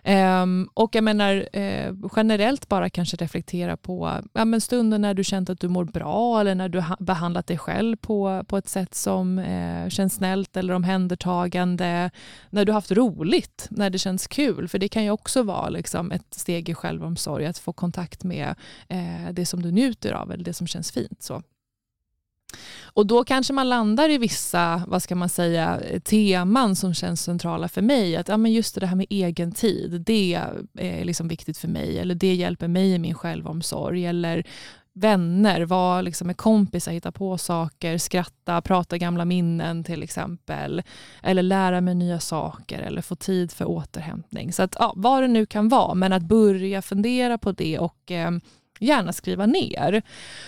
Um, 0.05 0.69
och 0.73 0.95
jag 0.95 1.03
menar 1.03 1.35
uh, 1.57 1.95
generellt 2.15 2.69
bara 2.69 2.89
kanske 2.89 3.17
reflektera 3.17 3.77
på 3.77 4.21
ja, 4.33 4.45
men 4.45 4.61
stunden 4.61 5.01
när 5.01 5.13
du 5.13 5.23
känt 5.23 5.49
att 5.49 5.59
du 5.59 5.67
mår 5.67 5.85
bra 5.85 6.39
eller 6.41 6.55
när 6.55 6.69
du 6.69 6.83
behandlat 6.99 7.47
dig 7.47 7.57
själv 7.57 7.95
på, 7.95 8.43
på 8.47 8.57
ett 8.57 8.69
sätt 8.69 8.95
som 8.95 9.39
uh, 9.39 9.89
känns 9.89 10.13
snällt 10.13 10.57
eller 10.57 10.73
omhändertagande. 10.73 12.11
När 12.49 12.65
du 12.65 12.71
haft 12.71 12.91
roligt, 12.91 13.67
när 13.69 13.89
det 13.89 13.97
känns 13.97 14.27
kul. 14.27 14.67
För 14.67 14.79
det 14.79 14.87
kan 14.87 15.03
ju 15.03 15.11
också 15.11 15.43
vara 15.43 15.69
liksom, 15.69 16.11
ett 16.11 16.33
steg 16.33 16.69
i 16.69 16.73
självomsorg 16.73 17.45
att 17.45 17.57
få 17.57 17.73
kontakt 17.73 18.23
med 18.23 18.55
uh, 18.93 19.31
det 19.31 19.45
som 19.45 19.61
du 19.61 19.71
njuter 19.71 20.11
av 20.11 20.31
eller 20.31 20.43
det 20.43 20.53
som 20.53 20.67
känns 20.67 20.91
fint. 20.91 21.23
Så. 21.23 21.41
Och 22.83 23.07
då 23.07 23.23
kanske 23.23 23.53
man 23.53 23.69
landar 23.69 24.09
i 24.09 24.17
vissa, 24.17 24.83
vad 24.87 25.03
ska 25.03 25.15
man 25.15 25.29
säga, 25.29 25.81
teman 26.03 26.75
som 26.75 26.93
känns 26.93 27.23
centrala 27.23 27.67
för 27.67 27.81
mig. 27.81 28.15
Att 28.15 28.27
ja, 28.27 28.37
men 28.37 28.51
just 28.51 28.79
det 28.79 28.87
här 28.87 28.95
med 28.95 29.07
egen 29.09 29.51
tid, 29.51 30.01
det 30.05 30.33
är 30.77 31.05
liksom 31.05 31.27
viktigt 31.27 31.57
för 31.57 31.67
mig. 31.67 31.99
Eller 31.99 32.15
det 32.15 32.33
hjälper 32.33 32.67
mig 32.67 32.93
i 32.93 32.99
min 32.99 33.15
självomsorg. 33.15 34.05
Eller 34.05 34.43
vänner, 34.93 35.61
vara 35.61 36.01
liksom 36.01 36.27
med 36.27 36.37
kompisar, 36.37 36.91
hitta 36.91 37.11
på 37.11 37.37
saker, 37.37 37.97
skratta, 37.97 38.61
prata 38.61 38.97
gamla 38.97 39.25
minnen 39.25 39.83
till 39.83 40.03
exempel. 40.03 40.83
Eller 41.23 41.43
lära 41.43 41.81
mig 41.81 41.95
nya 41.95 42.19
saker 42.19 42.79
eller 42.79 43.01
få 43.01 43.15
tid 43.15 43.51
för 43.51 43.65
återhämtning. 43.65 44.53
Så 44.53 44.63
att, 44.63 44.75
ja, 44.79 44.93
vad 44.95 45.23
det 45.23 45.27
nu 45.27 45.45
kan 45.45 45.69
vara, 45.69 45.93
men 45.93 46.13
att 46.13 46.23
börja 46.23 46.81
fundera 46.81 47.37
på 47.37 47.51
det 47.51 47.79
och 47.79 48.11
eh, 48.11 48.31
gärna 48.79 49.13
skriva 49.13 49.45
ner. 49.45 50.01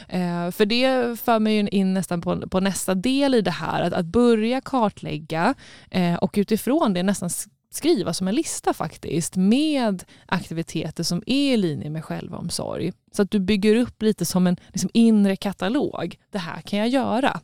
Eh, 0.07 0.51
för 0.51 0.65
det 0.65 1.19
för 1.19 1.39
mig 1.39 1.69
in 1.69 1.93
nästan 1.93 2.21
på, 2.21 2.49
på, 2.49 2.59
nästa 2.59 2.95
del 2.95 3.35
i 3.35 3.41
det 3.41 3.51
här, 3.51 3.81
att, 3.81 3.93
att 3.93 4.05
börja 4.05 4.61
kartlägga 4.61 5.53
eh, 5.91 6.15
och 6.15 6.33
utifrån 6.37 6.93
det 6.93 7.03
nästan 7.03 7.29
skriva 7.75 8.13
som 8.13 8.27
en 8.27 8.35
lista 8.35 8.73
faktiskt 8.73 9.35
med 9.35 10.03
aktiviteter 10.25 11.03
som 11.03 11.23
är 11.25 11.53
i 11.53 11.57
linje 11.57 11.89
med 11.89 12.05
självomsorg. 12.05 12.93
Så 13.11 13.21
att 13.21 13.31
du 13.31 13.39
bygger 13.39 13.75
upp 13.75 14.01
lite 14.01 14.25
som 14.25 14.47
en 14.47 14.57
liksom, 14.67 14.89
inre 14.93 15.35
katalog. 15.35 16.17
Det 16.31 16.37
här 16.37 16.61
kan 16.61 16.79
jag 16.79 16.87
göra. 16.87 17.39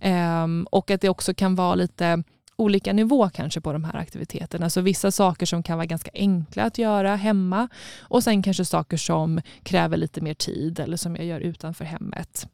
Eh, 0.00 0.46
och 0.70 0.90
att 0.90 1.00
det 1.00 1.08
också 1.08 1.34
kan 1.34 1.54
vara 1.54 1.74
lite 1.74 2.22
olika 2.60 2.92
nivå 2.92 3.28
kanske 3.28 3.60
på 3.60 3.72
de 3.72 3.84
här 3.84 3.96
aktiviteterna. 3.96 4.70
Så 4.70 4.80
vissa 4.80 5.10
saker 5.10 5.46
som 5.46 5.62
kan 5.62 5.78
vara 5.78 5.86
ganska 5.86 6.10
enkla 6.14 6.64
att 6.64 6.78
göra 6.78 7.16
hemma 7.16 7.68
och 8.00 8.24
sen 8.24 8.42
kanske 8.42 8.64
saker 8.64 8.96
som 8.96 9.40
kräver 9.62 9.96
lite 9.96 10.20
mer 10.20 10.34
tid 10.34 10.80
eller 10.80 10.96
som 10.96 11.16
jag 11.16 11.24
gör 11.24 11.40
utanför 11.40 11.84
hemmet. 11.84 12.48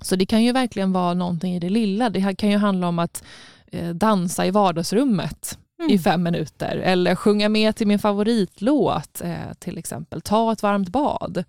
Så 0.00 0.16
det 0.16 0.26
kan 0.26 0.44
ju 0.44 0.52
verkligen 0.52 0.92
vara 0.92 1.14
någonting 1.14 1.54
i 1.54 1.60
det 1.60 1.70
lilla. 1.70 2.10
Det 2.10 2.34
kan 2.34 2.50
ju 2.50 2.56
handla 2.56 2.88
om 2.88 2.98
att 2.98 3.24
eh, 3.72 3.88
dansa 3.88 4.46
i 4.46 4.50
vardagsrummet 4.50 5.58
mm. 5.78 5.90
i 5.90 5.98
fem 5.98 6.22
minuter. 6.22 6.76
Eller 6.76 7.14
sjunga 7.14 7.48
med 7.48 7.76
till 7.76 7.86
min 7.86 7.98
favoritlåt 7.98 9.20
eh, 9.24 9.52
till 9.58 9.78
exempel. 9.78 10.20
Ta 10.20 10.52
ett 10.52 10.62
varmt 10.62 10.88
bad. 10.88 11.44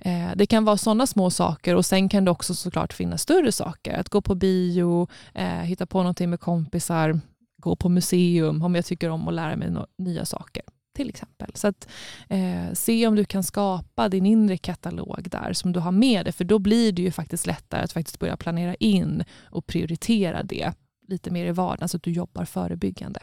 Eh, 0.00 0.30
det 0.36 0.46
kan 0.46 0.64
vara 0.64 0.76
sådana 0.76 1.06
små 1.06 1.30
saker 1.30 1.74
och 1.74 1.86
sen 1.86 2.08
kan 2.08 2.24
det 2.24 2.30
också 2.30 2.54
såklart 2.54 2.92
finnas 2.92 3.22
större 3.22 3.52
saker. 3.52 3.94
Att 3.94 4.08
gå 4.08 4.20
på 4.20 4.34
bio, 4.34 5.08
eh, 5.34 5.46
hitta 5.46 5.86
på 5.86 5.98
någonting 5.98 6.30
med 6.30 6.40
kompisar, 6.40 7.20
gå 7.62 7.76
på 7.76 7.88
museum 7.88 8.62
om 8.62 8.74
jag 8.74 8.84
tycker 8.84 9.10
om 9.10 9.28
att 9.28 9.34
lära 9.34 9.56
mig 9.56 9.70
no 9.70 9.86
nya 9.98 10.24
saker 10.24 10.62
till 10.96 11.08
exempel. 11.08 11.50
Så 11.54 11.68
att, 11.68 11.88
eh, 12.28 12.72
se 12.72 13.06
om 13.06 13.14
du 13.14 13.24
kan 13.24 13.44
skapa 13.44 14.08
din 14.08 14.26
inre 14.26 14.56
katalog 14.56 15.28
där 15.30 15.52
som 15.52 15.72
du 15.72 15.80
har 15.80 15.92
med 15.92 16.26
dig, 16.26 16.32
för 16.32 16.44
då 16.44 16.58
blir 16.58 16.92
det 16.92 17.02
ju 17.02 17.10
faktiskt 17.10 17.46
lättare 17.46 17.82
att 17.82 17.92
faktiskt 17.92 18.18
börja 18.18 18.36
planera 18.36 18.74
in 18.74 19.24
och 19.42 19.66
prioritera 19.66 20.42
det 20.42 20.72
lite 21.08 21.30
mer 21.30 21.46
i 21.46 21.52
vardagen 21.52 21.88
så 21.88 21.96
att 21.96 22.02
du 22.02 22.10
jobbar 22.10 22.44
förebyggande. 22.44 23.20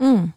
Mm, 0.00 0.32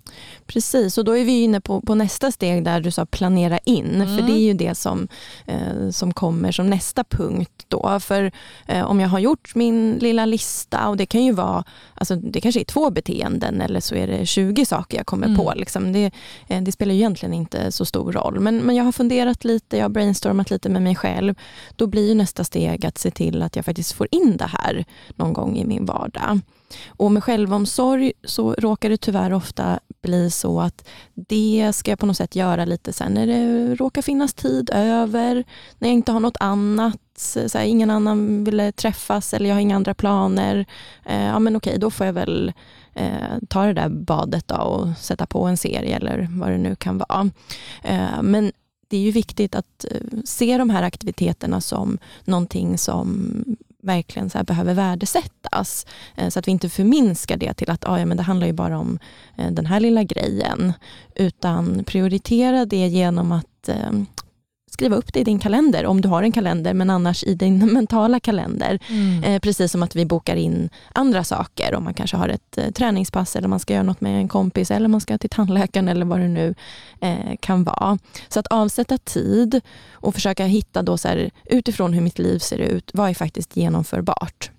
precis, 0.46 0.98
och 0.98 1.06
då 1.06 1.18
är 1.18 1.26
vi 1.26 1.44
inne 1.44 1.62
på, 1.62 1.82
på 1.82 1.96
nästa 1.96 2.32
steg 2.32 2.64
där 2.64 2.82
du 2.82 2.92
sa 2.92 3.06
planera 3.06 3.58
in, 3.58 3.96
mm. 3.96 4.18
för 4.18 4.28
det 4.28 4.32
är 4.32 4.42
ju 4.42 4.54
det 4.54 4.76
som, 4.76 5.08
eh, 5.46 5.90
som 5.92 6.14
kommer 6.14 6.52
som 6.52 6.70
nästa 6.70 7.04
punkt. 7.04 7.66
då. 7.68 8.00
För 8.00 8.32
eh, 8.68 8.86
om 8.86 9.00
jag 9.00 9.10
har 9.10 9.20
gjort 9.20 9.56
min 9.56 9.98
lilla 10.02 10.26
lista 10.26 10.90
och 10.90 10.98
det 10.98 11.06
kan 11.06 11.24
ju 11.24 11.32
vara, 11.32 11.64
alltså 11.94 12.16
det 12.16 12.42
kanske 12.42 12.62
är 12.62 12.66
två 12.66 12.90
beteenden 12.90 13.62
eller 13.62 13.80
så 13.80 13.96
är 13.96 14.08
det 14.08 14.26
20 14.26 14.66
saker 14.66 14.98
jag 14.98 15.06
kommer 15.06 15.28
mm. 15.28 15.38
på. 15.38 15.54
Liksom. 15.56 15.94
Det, 15.94 16.12
eh, 16.48 16.62
det, 16.62 16.72
spelar 16.72 16.94
ju 16.94 17.00
egentligen 17.00 17.34
inte 17.34 17.72
så 17.72 17.86
stor 17.86 18.12
roll. 18.12 18.40
Men, 18.40 18.58
men 18.58 18.76
jag 18.76 18.84
har 18.84 18.92
funderat 18.92 19.44
lite, 19.44 19.78
jag 19.78 19.84
har 19.84 19.90
brainstormat 19.90 20.50
lite 20.50 20.70
med 20.70 20.82
mig 20.82 20.96
själv. 20.96 21.36
Då 21.76 21.88
blir 21.88 22.08
ju 22.08 22.16
nästa 22.16 22.44
steg 22.44 22.86
att 22.86 22.98
se 22.98 23.12
till 23.12 23.42
att 23.42 23.56
jag 23.56 23.66
faktiskt 23.66 23.92
får 23.92 24.08
in 24.12 24.38
det 24.38 24.50
här 24.52 24.86
någon 25.16 25.34
gång 25.34 25.58
i 25.58 25.66
min 25.66 25.86
vardag. 25.86 26.40
Och 26.88 27.12
med 27.12 27.24
självomsorg 27.24 28.14
så 28.24 28.54
råkar 28.54 28.90
det 28.90 28.98
tyvärr 28.98 29.34
ofta 29.34 29.80
bli 30.02 30.32
så 30.32 30.62
att 30.62 30.88
det 31.14 31.72
ska 31.76 31.92
jag 31.92 32.00
på 32.00 32.06
något 32.06 32.18
sätt 32.18 32.36
göra 32.36 32.66
lite 32.66 32.94
sen 32.94 33.14
när 33.14 33.28
det 33.28 33.76
råkar 33.76 34.02
finnas 34.02 34.34
tid 34.34 34.70
över, 34.74 35.44
när 35.78 35.90
jag 35.90 35.94
inte 35.94 36.12
har 36.12 36.20
något 36.20 36.38
annat, 36.40 37.00
så 37.48 37.58
här, 37.58 37.66
ingen 37.66 37.90
annan 37.90 38.44
ville 38.44 38.72
träffas 38.72 39.34
eller 39.34 39.50
jag 39.50 39.56
har 39.56 39.62
inga 39.62 39.76
andra 39.76 39.94
planer. 39.94 40.66
Eh, 41.06 41.24
ja 41.26 41.40
men 41.40 41.56
okej, 41.56 41.78
då 41.80 41.92
får 41.92 42.06
jag 42.06 42.14
väl 42.14 42.54
eh, 42.94 43.38
ta 43.50 43.66
det 43.66 43.74
där 43.74 43.90
badet 43.90 44.48
då 44.48 44.56
och 44.56 44.98
sätta 44.98 45.26
på 45.26 45.44
en 45.44 45.58
serie 45.58 45.96
eller 45.96 46.28
vad 46.32 46.50
det 46.50 46.58
nu 46.58 46.76
kan 46.76 46.98
vara. 46.98 47.30
Eh, 47.84 48.22
men 48.22 48.52
det 48.88 48.98
är 48.98 49.02
ju 49.02 49.12
viktigt 49.12 49.56
att 49.56 49.86
eh, 49.92 50.20
se 50.26 50.58
de 50.58 50.70
här 50.70 50.84
aktiviteterna 50.84 51.62
som 51.62 51.98
någonting 52.26 52.78
som 52.78 53.34
verkligen 53.84 54.30
så 54.30 54.44
behöver 54.44 54.74
värdesättas. 54.74 55.86
Eh, 56.16 56.30
så 56.30 56.40
att 56.40 56.48
vi 56.48 56.52
inte 56.52 56.70
förminskar 56.70 57.38
det 57.38 57.54
till 57.54 57.70
att 57.70 57.88
ah, 57.88 58.00
ja, 58.00 58.06
men 58.06 58.18
det 58.18 58.24
handlar 58.24 58.48
ju 58.48 58.54
bara 58.54 58.80
om 58.80 59.00
eh, 59.38 59.52
den 59.52 59.66
här 59.66 59.80
lilla 59.80 60.04
grejen. 60.04 60.74
Utan 61.16 61.84
prioritera 61.84 62.66
det 62.66 62.88
genom 62.88 63.32
att 63.32 63.70
eh, 63.70 63.92
skriva 64.80 64.96
upp 64.96 65.14
det 65.14 65.20
i 65.20 65.24
din 65.24 65.40
kalender 65.40 65.86
om 65.86 66.02
du 66.02 66.10
har 66.10 66.24
en 66.24 66.32
kalender 66.32 66.74
men 66.74 66.90
annars 66.90 67.24
i 67.24 67.36
din 67.36 67.74
mentala 67.74 68.20
kalender. 68.20 68.80
Mm. 68.90 69.24
Eh, 69.24 69.40
precis 69.40 69.72
som 69.72 69.84
att 69.84 69.96
vi 69.96 70.06
bokar 70.06 70.36
in 70.36 70.70
andra 70.94 71.24
saker 71.24 71.76
om 71.76 71.84
man 71.84 71.94
kanske 71.94 72.18
har 72.18 72.30
ett 72.30 72.58
eh, 72.58 72.72
träningspass 72.72 73.36
eller 73.36 73.48
man 73.48 73.60
ska 73.60 73.74
göra 73.74 73.84
något 73.84 74.02
med 74.02 74.20
en 74.22 74.28
kompis 74.28 74.72
eller 74.72 74.88
man 74.88 75.02
ska 75.02 75.18
till 75.18 75.30
tandläkaren 75.30 75.88
eller 75.88 76.06
vad 76.06 76.20
det 76.20 76.28
nu 76.28 76.56
eh, 77.02 77.36
kan 77.40 77.64
vara. 77.64 77.98
Så 78.30 78.40
att 78.40 78.48
avsätta 78.48 78.98
tid 78.98 79.62
och 79.92 80.14
försöka 80.14 80.46
hitta 80.46 80.82
då 80.82 80.98
så 80.98 81.08
här, 81.08 81.32
utifrån 81.46 81.94
hur 81.94 82.02
mitt 82.02 82.20
liv 82.20 82.40
ser 82.40 82.58
ut, 82.58 82.92
vad 82.94 83.10
är 83.10 83.14
faktiskt 83.14 83.58
genomförbart? 83.58 84.52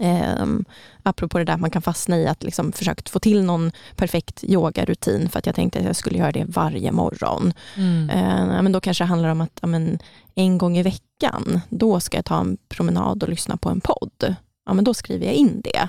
Um, 0.00 0.64
apropå 1.02 1.38
det 1.38 1.44
där 1.44 1.56
man 1.56 1.70
kan 1.70 1.82
fastna 1.82 2.18
i 2.18 2.26
att 2.26 2.42
liksom 2.42 2.72
försökt 2.72 3.08
få 3.08 3.18
till 3.18 3.44
någon 3.44 3.72
perfekt 3.96 4.44
yogarutin 4.44 5.28
för 5.28 5.38
att 5.38 5.46
jag 5.46 5.54
tänkte 5.54 5.78
att 5.78 5.84
jag 5.84 5.96
skulle 5.96 6.18
göra 6.18 6.32
det 6.32 6.44
varje 6.48 6.92
morgon. 6.92 7.52
Mm. 7.76 8.10
Uh, 8.10 8.62
men 8.62 8.72
då 8.72 8.80
kanske 8.80 9.04
det 9.04 9.08
handlar 9.08 9.28
om 9.28 9.40
att 9.40 9.60
men, 9.62 9.98
en 10.34 10.58
gång 10.58 10.78
i 10.78 10.82
veckan, 10.82 11.60
då 11.68 12.00
ska 12.00 12.18
jag 12.18 12.24
ta 12.24 12.40
en 12.40 12.56
promenad 12.68 13.22
och 13.22 13.28
lyssna 13.28 13.56
på 13.56 13.68
en 13.68 13.80
podd. 13.80 14.34
Ja, 14.66 14.74
men 14.74 14.84
då 14.84 14.94
skriver 14.94 15.26
jag 15.26 15.34
in 15.34 15.60
det 15.64 15.88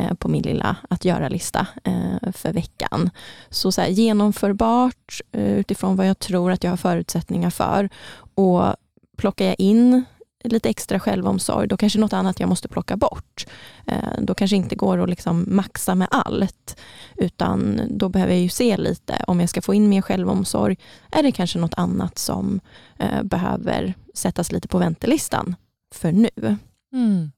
uh, 0.00 0.14
på 0.14 0.28
min 0.28 0.42
lilla 0.42 0.76
att 0.90 1.04
göra-lista 1.04 1.66
uh, 1.88 2.32
för 2.32 2.52
veckan. 2.52 3.10
Så, 3.50 3.72
så 3.72 3.80
här, 3.80 3.88
genomförbart 3.88 5.20
utifrån 5.32 5.96
vad 5.96 6.08
jag 6.08 6.18
tror 6.18 6.52
att 6.52 6.64
jag 6.64 6.70
har 6.70 6.76
förutsättningar 6.76 7.50
för. 7.50 7.88
Och 8.34 8.74
plockar 9.16 9.44
jag 9.44 9.56
in 9.58 10.04
lite 10.44 10.68
extra 10.68 11.00
självomsorg, 11.00 11.68
då 11.68 11.76
kanske 11.76 11.98
något 11.98 12.12
annat 12.12 12.40
jag 12.40 12.48
måste 12.48 12.68
plocka 12.68 12.96
bort. 12.96 13.46
Eh, 13.86 14.18
då 14.18 14.34
kanske 14.34 14.56
inte 14.56 14.76
går 14.76 15.02
att 15.02 15.10
liksom 15.10 15.44
maxa 15.48 15.94
med 15.94 16.08
allt, 16.10 16.80
utan 17.16 17.80
då 17.90 18.08
behöver 18.08 18.32
jag 18.32 18.42
ju 18.42 18.48
se 18.48 18.76
lite. 18.76 19.24
Om 19.26 19.40
jag 19.40 19.48
ska 19.48 19.62
få 19.62 19.74
in 19.74 19.88
mer 19.88 20.02
självomsorg, 20.02 20.76
är 21.10 21.22
det 21.22 21.32
kanske 21.32 21.58
något 21.58 21.74
annat 21.74 22.18
som 22.18 22.60
eh, 22.98 23.22
behöver 23.22 23.94
sättas 24.14 24.52
lite 24.52 24.68
på 24.68 24.78
väntelistan 24.78 25.56
för 25.94 26.12
nu. 26.12 26.56
Mm. 26.92 27.30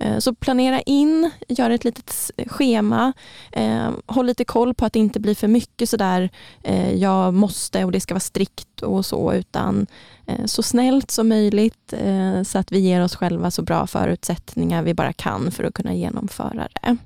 Eh, 0.00 0.18
så 0.18 0.34
planera 0.34 0.80
in, 0.80 1.30
gör 1.48 1.70
ett 1.70 1.84
litet 1.84 2.30
schema. 2.46 3.12
Eh, 3.52 3.90
håll 4.06 4.26
lite 4.26 4.44
koll 4.44 4.74
på 4.74 4.86
att 4.86 4.92
det 4.92 4.98
inte 4.98 5.20
blir 5.20 5.34
för 5.34 5.48
mycket 5.48 5.88
sådär, 5.88 6.30
eh, 6.62 6.94
jag 6.94 7.34
måste 7.34 7.84
och 7.84 7.92
det 7.92 8.00
ska 8.00 8.14
vara 8.14 8.20
strikt 8.20 8.82
och 8.82 9.06
så, 9.06 9.32
utan 9.32 9.86
eh, 10.26 10.44
så 10.44 10.62
snällt 10.62 11.10
som 11.10 11.28
möjligt 11.28 11.92
eh, 11.92 12.42
så 12.42 12.58
att 12.58 12.72
vi 12.72 12.78
ger 12.78 13.00
oss 13.04 13.16
själva 13.16 13.50
så 13.50 13.62
bra 13.62 13.86
förutsättningar 13.86 14.82
vi 14.82 14.94
bara 14.94 15.12
kan 15.12 15.50
för 15.50 15.64
att 15.64 15.74
kunna 15.74 15.94
genomföra 15.94 16.68
det. 16.82 16.96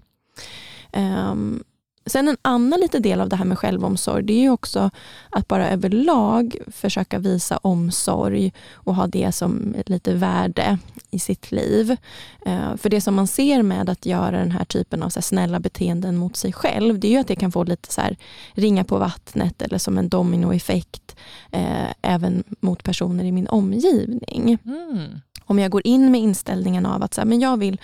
Ehm, 0.93 1.65
Sen 2.09 2.29
en 2.29 2.37
annan 2.43 2.81
liten 2.81 3.03
del 3.03 3.21
av 3.21 3.29
det 3.29 3.37
här 3.37 3.45
med 3.45 3.59
självomsorg, 3.59 4.23
det 4.25 4.33
är 4.33 4.41
ju 4.41 4.51
också 4.51 4.91
att 5.31 5.49
bara 5.49 5.71
överlag 5.71 6.57
försöka 6.67 7.19
visa 7.19 7.57
omsorg 7.57 8.53
och 8.73 8.95
ha 8.95 9.07
det 9.07 9.33
som 9.33 9.75
ett 9.79 9.89
lite 9.89 10.15
värde 10.15 10.79
i 11.11 11.19
sitt 11.19 11.53
liv. 11.53 11.97
Eh, 12.47 12.77
för 12.77 12.91
det 12.91 13.01
som 13.01 13.15
man 13.15 13.27
ser 13.27 13.63
med 13.63 13.91
att 13.91 14.07
göra 14.07 14.39
den 14.39 14.51
här 14.51 14.65
typen 14.65 15.03
av 15.03 15.09
så 15.09 15.23
snälla 15.23 15.61
beteenden 15.61 16.17
mot 16.17 16.37
sig 16.37 16.53
själv, 16.53 16.99
det 16.99 17.09
är 17.09 17.13
ju 17.13 17.19
att 17.19 17.29
det 17.29 17.37
kan 17.37 17.53
få 17.53 17.65
lite 17.65 17.93
så 17.93 18.01
här, 18.01 18.17
ringa 18.53 18.85
på 18.85 18.99
vattnet 18.99 19.63
eller 19.63 19.79
som 19.79 19.99
en 19.99 20.09
dominoeffekt 20.09 21.17
eh, 21.51 21.93
även 22.03 22.45
mot 22.61 22.83
personer 22.83 23.25
i 23.25 23.33
min 23.33 23.49
omgivning. 23.49 24.59
Mm 24.65 25.21
om 25.49 25.59
jag 25.59 25.71
går 25.71 25.87
in 25.87 26.11
med 26.11 26.21
inställningen 26.21 26.87
av 26.87 27.03
att 27.03 27.15
så 27.15 27.21
här, 27.21 27.27
men 27.29 27.41
jag 27.41 27.57
vill 27.57 27.81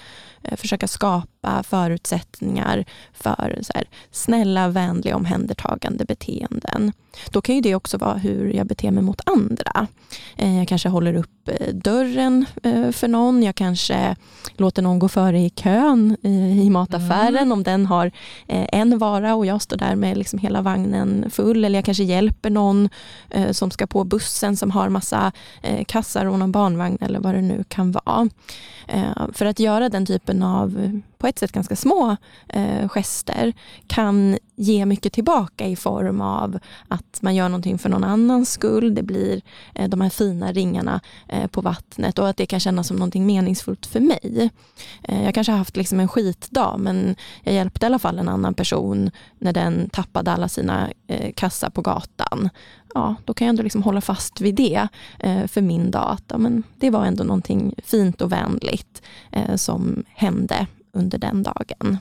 försöka 0.52 0.88
skapa 0.88 1.62
förutsättningar 1.62 2.84
för 3.12 3.58
så 3.62 3.72
här, 3.74 3.84
snälla, 4.10 4.68
vänliga, 4.68 5.16
omhändertagande 5.16 6.04
beteenden. 6.04 6.92
Då 7.30 7.40
kan 7.40 7.54
ju 7.54 7.60
det 7.60 7.74
också 7.74 7.98
vara 7.98 8.14
hur 8.14 8.52
jag 8.52 8.66
beter 8.66 8.90
mig 8.90 9.02
mot 9.02 9.20
andra. 9.26 9.86
Eh, 10.36 10.58
jag 10.58 10.68
kanske 10.68 10.88
håller 10.88 11.14
upp 11.14 11.48
eh, 11.48 11.74
dörren 11.74 12.46
för 12.92 13.08
någon. 13.08 13.42
Jag 13.42 13.54
kanske 13.54 14.16
låter 14.56 14.82
någon 14.82 14.98
gå 14.98 15.08
före 15.08 15.40
i 15.40 15.50
kön 15.50 16.16
i 16.62 16.70
mataffären 16.70 17.36
mm. 17.36 17.52
om 17.52 17.62
den 17.62 17.86
har 17.86 18.10
en 18.46 18.98
vara 18.98 19.34
och 19.34 19.46
jag 19.46 19.62
står 19.62 19.76
där 19.76 19.94
med 19.94 20.16
liksom 20.16 20.38
hela 20.38 20.62
vagnen 20.62 21.30
full. 21.30 21.64
Eller 21.64 21.78
jag 21.78 21.84
kanske 21.84 22.04
hjälper 22.04 22.50
någon 22.50 22.88
som 23.50 23.70
ska 23.70 23.86
på 23.86 24.04
bussen 24.04 24.56
som 24.56 24.70
har 24.70 24.88
massa 24.88 25.32
kassar 25.86 26.26
och 26.26 26.38
någon 26.38 26.52
barnvagn 26.52 26.98
eller 27.00 27.20
vad 27.20 27.34
det 27.34 27.40
nu 27.40 27.64
kan 27.68 27.92
vara. 27.92 28.28
För 29.32 29.46
att 29.46 29.58
göra 29.58 29.88
den 29.88 30.06
typen 30.06 30.33
av 30.42 31.00
på 31.24 31.28
ett 31.28 31.38
sätt 31.38 31.52
ganska 31.52 31.76
små 31.76 32.16
eh, 32.48 32.88
gester 32.88 33.52
kan 33.86 34.38
ge 34.56 34.86
mycket 34.86 35.12
tillbaka 35.12 35.66
i 35.66 35.76
form 35.76 36.20
av 36.20 36.58
att 36.88 37.18
man 37.22 37.34
gör 37.34 37.48
någonting 37.48 37.78
för 37.78 37.88
någon 37.88 38.04
annans 38.04 38.50
skull. 38.50 38.94
Det 38.94 39.02
blir 39.02 39.42
eh, 39.74 39.88
de 39.88 40.00
här 40.00 40.10
fina 40.10 40.52
ringarna 40.52 41.00
eh, 41.28 41.46
på 41.46 41.60
vattnet 41.60 42.18
och 42.18 42.28
att 42.28 42.36
det 42.36 42.46
kan 42.46 42.60
kännas 42.60 42.86
som 42.86 42.96
någonting 42.96 43.26
meningsfullt 43.26 43.86
för 43.86 44.00
mig. 44.00 44.50
Eh, 45.02 45.24
jag 45.24 45.34
kanske 45.34 45.52
har 45.52 45.58
haft 45.58 45.76
liksom 45.76 46.00
en 46.00 46.08
skitdag 46.08 46.76
men 46.78 47.16
jag 47.42 47.54
hjälpte 47.54 47.84
i 47.84 47.88
alla 47.88 47.98
fall 47.98 48.18
en 48.18 48.28
annan 48.28 48.54
person 48.54 49.10
när 49.38 49.52
den 49.52 49.90
tappade 49.90 50.32
alla 50.32 50.48
sina 50.48 50.90
eh, 51.06 51.32
kassar 51.32 51.70
på 51.70 51.82
gatan. 51.82 52.50
Ja, 52.94 53.14
då 53.24 53.34
kan 53.34 53.46
jag 53.46 53.50
ändå 53.50 53.62
liksom 53.62 53.82
hålla 53.82 54.00
fast 54.00 54.40
vid 54.40 54.54
det 54.54 54.88
eh, 55.18 55.46
för 55.46 55.60
min 55.60 55.90
dag. 55.90 56.10
Att, 56.10 56.24
ja, 56.28 56.38
men 56.38 56.62
det 56.76 56.90
var 56.90 57.04
ändå 57.04 57.24
någonting 57.24 57.74
fint 57.84 58.20
och 58.20 58.32
vänligt 58.32 59.02
eh, 59.32 59.56
som 59.56 60.04
hände 60.14 60.66
under 60.94 61.18
den 61.18 61.42
dagen. 61.42 61.98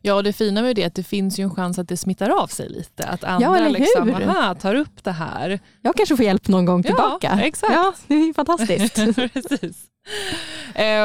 Ja, 0.00 0.14
och 0.14 0.22
det 0.22 0.32
fina 0.32 0.62
med 0.62 0.76
det 0.76 0.82
är 0.82 0.86
att 0.86 0.94
det 0.94 1.02
finns 1.02 1.38
ju 1.38 1.42
en 1.42 1.54
chans 1.54 1.78
att 1.78 1.88
det 1.88 1.96
smittar 1.96 2.30
av 2.30 2.46
sig 2.46 2.68
lite. 2.68 3.04
Att 3.04 3.24
andra 3.24 3.58
ja, 3.58 3.68
liksom, 3.68 4.14
aha, 4.14 4.54
tar 4.54 4.74
upp 4.74 5.04
det 5.04 5.12
här. 5.12 5.60
Jag 5.82 5.96
kanske 5.96 6.16
får 6.16 6.24
hjälp 6.24 6.48
någon 6.48 6.64
gång 6.64 6.82
tillbaka. 6.82 7.36
Ja, 7.36 7.42
exakt. 7.42 7.72
Ja, 7.72 7.94
det 8.06 8.14
är 8.14 8.32
fantastiskt. 8.32 8.94
Precis. 9.32 9.86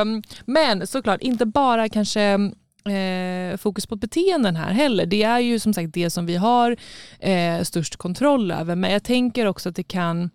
Um, 0.01 0.23
men 0.45 0.87
såklart, 0.87 1.21
inte 1.21 1.45
bara 1.45 1.89
kanske 1.89 2.37
uh, 2.37 3.57
fokus 3.57 3.87
på 3.87 3.95
beteenden 3.95 4.55
här 4.55 4.71
heller. 4.71 5.05
Det 5.05 5.23
är 5.23 5.39
ju 5.39 5.59
som 5.59 5.73
sagt 5.73 5.93
det 5.93 6.09
som 6.09 6.25
vi 6.25 6.35
har 6.35 6.71
uh, 7.27 7.63
störst 7.63 7.95
kontroll 7.95 8.51
över. 8.51 8.75
Men 8.75 8.91
jag 8.91 9.03
tänker 9.03 9.45
också 9.45 9.69
att 9.69 9.75
det 9.75 9.83
kan 9.83 10.29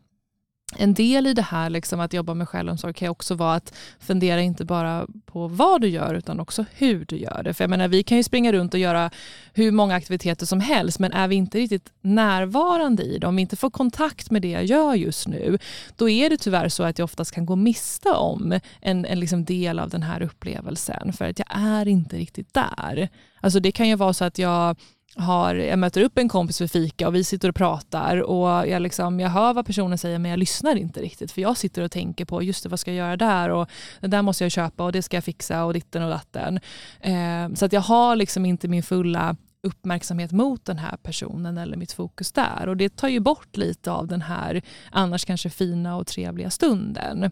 en 0.77 0.95
del 0.95 1.27
i 1.27 1.35
det 1.35 1.43
här 1.43 1.71
liksom, 1.71 2.01
att 2.01 2.13
jobba 2.13 2.35
med 2.35 2.49
självomsorg 2.49 2.95
kan 2.95 3.09
också 3.09 3.35
vara 3.35 3.55
att 3.55 3.75
fundera 4.01 4.41
inte 4.41 4.65
bara 4.65 5.07
på 5.27 5.49
vad 5.49 5.81
du 5.81 5.89
gör 5.89 6.15
utan 6.15 6.41
också 6.41 6.65
hur 6.75 7.05
du 7.05 7.17
gör 7.17 7.43
det. 7.43 7.55
För 7.55 7.65
jag 7.65 7.71
menar, 7.71 7.89
vi 7.89 8.03
kan 8.03 8.17
ju 8.17 8.23
springa 8.23 8.53
runt 8.53 8.75
och 8.75 8.81
göra 8.81 9.11
hur 9.53 9.71
många 9.71 9.95
aktiviteter 9.95 10.47
som 10.47 10.61
helst 10.61 10.99
men 10.99 11.13
är 11.13 11.29
vi 11.29 11.37
inte 11.37 11.59
riktigt 11.59 11.93
närvarande 12.01 13.03
i 13.03 13.19
det, 13.19 13.27
om 13.27 13.37
vi 13.37 13.43
inte 13.43 13.57
får 13.57 13.71
kontakt 13.71 14.31
med 14.31 14.43
det 14.43 14.51
jag 14.51 14.65
gör 14.65 14.95
just 14.95 15.29
nu, 15.29 15.59
då 15.97 16.09
är 16.09 16.31
det 16.31 16.37
tyvärr 16.37 16.69
så 16.69 16.83
att 16.83 16.99
jag 16.99 17.05
oftast 17.05 17.35
kan 17.35 17.47
gå 17.47 17.57
miste 17.57 18.11
om 18.11 18.61
en, 18.81 19.05
en 19.05 19.21
liksom 19.21 19.45
del 19.45 19.79
av 19.79 19.89
den 19.89 20.03
här 20.03 20.23
upplevelsen 20.23 21.13
för 21.13 21.25
att 21.25 21.39
jag 21.39 21.49
är 21.51 21.89
inte 21.89 22.17
riktigt 22.17 22.55
där. 22.55 23.09
Alltså 23.41 23.61
det 23.61 23.73
kan 23.73 23.89
ju 23.89 23.97
vara 23.97 24.13
så 24.13 24.25
att 24.25 24.39
jag 24.39 24.77
har, 25.17 25.55
jag 25.55 25.79
möter 25.79 26.03
upp 26.03 26.19
en 26.19 26.29
kompis 26.29 26.59
för 26.59 26.67
fika 26.67 27.09
och 27.09 27.15
vi 27.15 27.25
sitter 27.25 27.49
och 27.49 27.55
pratar 27.55 28.23
och 28.23 28.69
jag, 28.69 28.83
liksom, 28.83 29.21
jag 29.21 29.29
hör 29.29 29.55
vad 29.55 29.67
personen 29.67 29.99
säger 29.99 30.19
men 30.19 30.31
jag 30.31 30.39
lyssnar 30.39 30.77
inte 30.77 31.01
riktigt 31.01 31.33
för 31.33 31.43
jag 31.43 31.57
sitter 31.57 31.83
och 31.83 31.91
tänker 31.91 32.25
på 32.25 32.43
just 32.43 32.63
det, 32.63 32.69
vad 32.69 32.81
ska 32.81 32.93
jag 32.93 33.07
göra 33.07 33.17
där 33.17 33.49
och 33.49 33.71
det 34.01 34.07
där 34.07 34.23
måste 34.23 34.45
jag 34.45 34.53
köpa 34.53 34.85
och 34.85 34.93
det 34.93 35.03
ska 35.03 35.17
jag 35.17 35.25
fixa 35.25 35.65
och 35.65 35.73
ditten 35.73 36.03
och 36.03 36.11
datten. 36.11 36.61
Eh, 37.01 37.55
så 37.55 37.65
att 37.65 37.73
jag 37.73 37.81
har 37.81 38.17
liksom 38.17 38.47
inte 38.47 38.69
min 38.69 38.83
fulla 38.83 39.37
uppmärksamhet 39.63 40.33
mot 40.33 40.65
den 40.65 40.79
här 40.79 40.97
personen 40.97 41.59
eller 41.59 41.77
mitt 41.77 41.93
fokus 41.93 42.33
där 42.33 42.69
och 42.69 42.77
det 42.77 42.97
tar 42.97 43.09
ju 43.09 43.21
bort 43.21 43.57
lite 43.57 43.91
av 43.91 44.07
den 44.07 44.23
här 44.23 44.63
annars 44.91 45.25
kanske 45.25 45.51
fina 45.51 45.97
och 45.97 46.07
trevliga 46.07 46.51
stunden. 46.51 47.31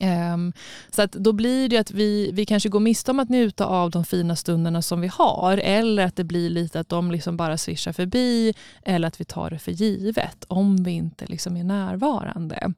Um, 0.00 0.52
så 0.90 1.02
att 1.02 1.12
då 1.12 1.32
blir 1.32 1.68
det 1.68 1.76
att 1.76 1.90
vi, 1.90 2.30
vi 2.32 2.46
kanske 2.46 2.68
går 2.68 2.80
miste 2.80 3.10
om 3.10 3.20
att 3.20 3.28
njuta 3.28 3.66
av 3.66 3.90
de 3.90 4.04
fina 4.04 4.36
stunderna 4.36 4.82
som 4.82 5.00
vi 5.00 5.08
har 5.08 5.58
eller 5.58 6.04
att 6.04 6.16
det 6.16 6.24
blir 6.24 6.50
lite 6.50 6.80
att 6.80 6.88
de 6.88 7.10
liksom 7.10 7.36
bara 7.36 7.58
svischar 7.58 7.92
förbi 7.92 8.54
eller 8.82 9.08
att 9.08 9.20
vi 9.20 9.24
tar 9.24 9.50
det 9.50 9.58
för 9.58 9.72
givet 9.72 10.44
om 10.48 10.76
vi 10.76 10.90
inte 10.90 11.26
liksom 11.26 11.56
är 11.56 11.64
närvarande. 11.64 12.72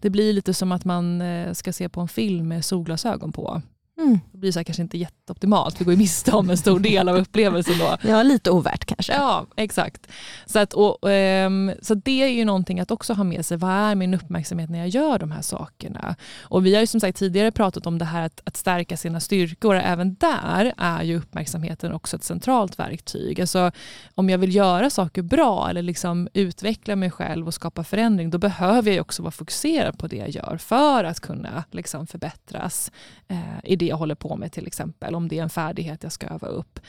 Det 0.00 0.10
blir 0.10 0.32
lite 0.32 0.54
som 0.54 0.72
att 0.72 0.84
man 0.84 1.20
eh, 1.20 1.52
ska 1.52 1.72
se 1.72 1.88
på 1.88 2.00
en 2.00 2.08
film 2.08 2.48
med 2.48 2.64
solglasögon 2.64 3.32
på. 3.32 3.62
Mm. 3.98 4.20
Det 4.32 4.38
blir 4.38 4.52
så 4.52 4.58
här 4.58 4.64
kanske 4.64 4.82
inte 4.82 4.98
jätteoptimalt, 4.98 5.80
vi 5.80 5.84
går 5.84 5.94
ju 5.94 5.98
miste 5.98 6.32
om 6.32 6.50
en 6.50 6.56
stor 6.56 6.80
del 6.80 7.08
av 7.08 7.16
upplevelsen 7.16 7.78
då. 7.78 7.96
Ja, 8.08 8.22
lite 8.22 8.50
ovärt 8.50 8.84
kanske. 8.84 9.12
Ja, 9.12 9.46
exakt. 9.56 10.06
Så, 10.46 10.58
att, 10.58 10.72
och, 10.72 10.98
um, 11.02 11.72
så 11.82 11.94
det 11.94 12.22
är 12.22 12.28
ju 12.28 12.44
någonting 12.44 12.80
att 12.80 12.90
också 12.90 13.14
ha 13.14 13.24
med 13.24 13.46
sig. 13.46 13.56
Vad 13.56 13.70
är 13.70 13.94
min 13.94 14.14
uppmärksamhet 14.14 14.70
när 14.70 14.78
jag 14.78 14.88
gör 14.88 15.18
de 15.18 15.30
här 15.30 15.42
sakerna? 15.42 16.16
Och 16.42 16.66
vi 16.66 16.74
har 16.74 16.80
ju 16.80 16.86
som 16.86 17.00
sagt 17.00 17.18
tidigare 17.18 17.52
pratat 17.52 17.86
om 17.86 17.98
det 17.98 18.04
här 18.04 18.22
att, 18.22 18.40
att 18.44 18.56
stärka 18.56 18.96
sina 18.96 19.20
styrkor. 19.20 19.76
Även 19.76 20.14
där 20.14 20.74
är 20.76 21.02
ju 21.02 21.16
uppmärksamheten 21.16 21.92
också 21.92 22.16
ett 22.16 22.24
centralt 22.24 22.78
verktyg. 22.78 23.40
Alltså, 23.40 23.72
om 24.14 24.30
jag 24.30 24.38
vill 24.38 24.54
göra 24.54 24.90
saker 24.90 25.22
bra 25.22 25.70
eller 25.70 25.82
liksom 25.82 26.28
utveckla 26.34 26.96
mig 26.96 27.10
själv 27.10 27.46
och 27.46 27.54
skapa 27.54 27.84
förändring, 27.84 28.30
då 28.30 28.38
behöver 28.38 28.90
jag 28.90 29.00
också 29.00 29.22
vara 29.22 29.30
fokuserad 29.30 29.98
på 29.98 30.06
det 30.06 30.16
jag 30.16 30.30
gör 30.30 30.56
för 30.56 31.04
att 31.04 31.20
kunna 31.20 31.64
liksom 31.70 32.06
förbättras 32.06 32.92
eh, 33.28 33.38
i 33.64 33.76
det 33.82 33.88
jag 33.88 33.96
håller 33.96 34.14
på 34.14 34.36
med 34.36 34.52
till 34.52 34.66
exempel, 34.66 35.14
om 35.14 35.28
det 35.28 35.38
är 35.38 35.42
en 35.42 35.50
färdighet 35.50 36.02
jag 36.02 36.12
ska 36.12 36.26
öva 36.26 36.48
upp. 36.48 36.80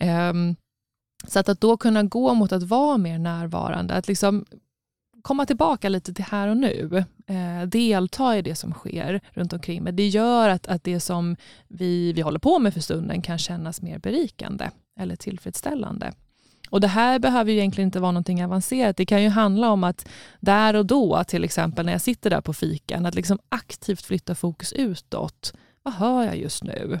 Um, 0.00 0.56
så 1.26 1.38
att, 1.38 1.48
att 1.48 1.60
då 1.60 1.76
kunna 1.76 2.02
gå 2.02 2.34
mot 2.34 2.52
att 2.52 2.62
vara 2.62 2.98
mer 2.98 3.18
närvarande, 3.18 3.94
att 3.94 4.08
liksom 4.08 4.44
komma 5.22 5.46
tillbaka 5.46 5.88
lite 5.88 6.14
till 6.14 6.24
här 6.24 6.48
och 6.48 6.56
nu. 6.56 7.04
Eh, 7.26 7.66
delta 7.66 8.38
i 8.38 8.42
det 8.42 8.54
som 8.54 8.72
sker 8.72 9.20
runt 9.30 9.52
omkring 9.52 9.82
mig. 9.82 9.92
Det 9.92 10.08
gör 10.08 10.48
att, 10.48 10.66
att 10.66 10.84
det 10.84 11.00
som 11.00 11.36
vi, 11.68 12.12
vi 12.12 12.20
håller 12.20 12.38
på 12.38 12.58
med 12.58 12.74
för 12.74 12.80
stunden 12.80 13.22
kan 13.22 13.38
kännas 13.38 13.82
mer 13.82 13.98
berikande 13.98 14.70
eller 15.00 15.16
tillfredsställande. 15.16 16.12
Och 16.70 16.80
Det 16.80 16.88
här 16.88 17.18
behöver 17.18 17.52
ju 17.52 17.58
egentligen 17.58 17.88
inte 17.88 18.00
vara 18.00 18.12
någonting 18.12 18.44
avancerat. 18.44 18.96
Det 18.96 19.06
kan 19.06 19.22
ju 19.22 19.28
handla 19.28 19.70
om 19.70 19.84
att 19.84 20.08
där 20.40 20.74
och 20.74 20.86
då, 20.86 21.24
till 21.24 21.44
exempel 21.44 21.86
när 21.86 21.92
jag 21.92 22.00
sitter 22.00 22.30
där 22.30 22.40
på 22.40 22.52
fikan, 22.52 23.06
att 23.06 23.14
liksom 23.14 23.38
aktivt 23.48 24.02
flytta 24.02 24.34
fokus 24.34 24.72
utåt 24.72 25.52
vad 25.82 25.94
hör 25.94 26.24
jag 26.24 26.36
just 26.36 26.64
nu? 26.64 27.00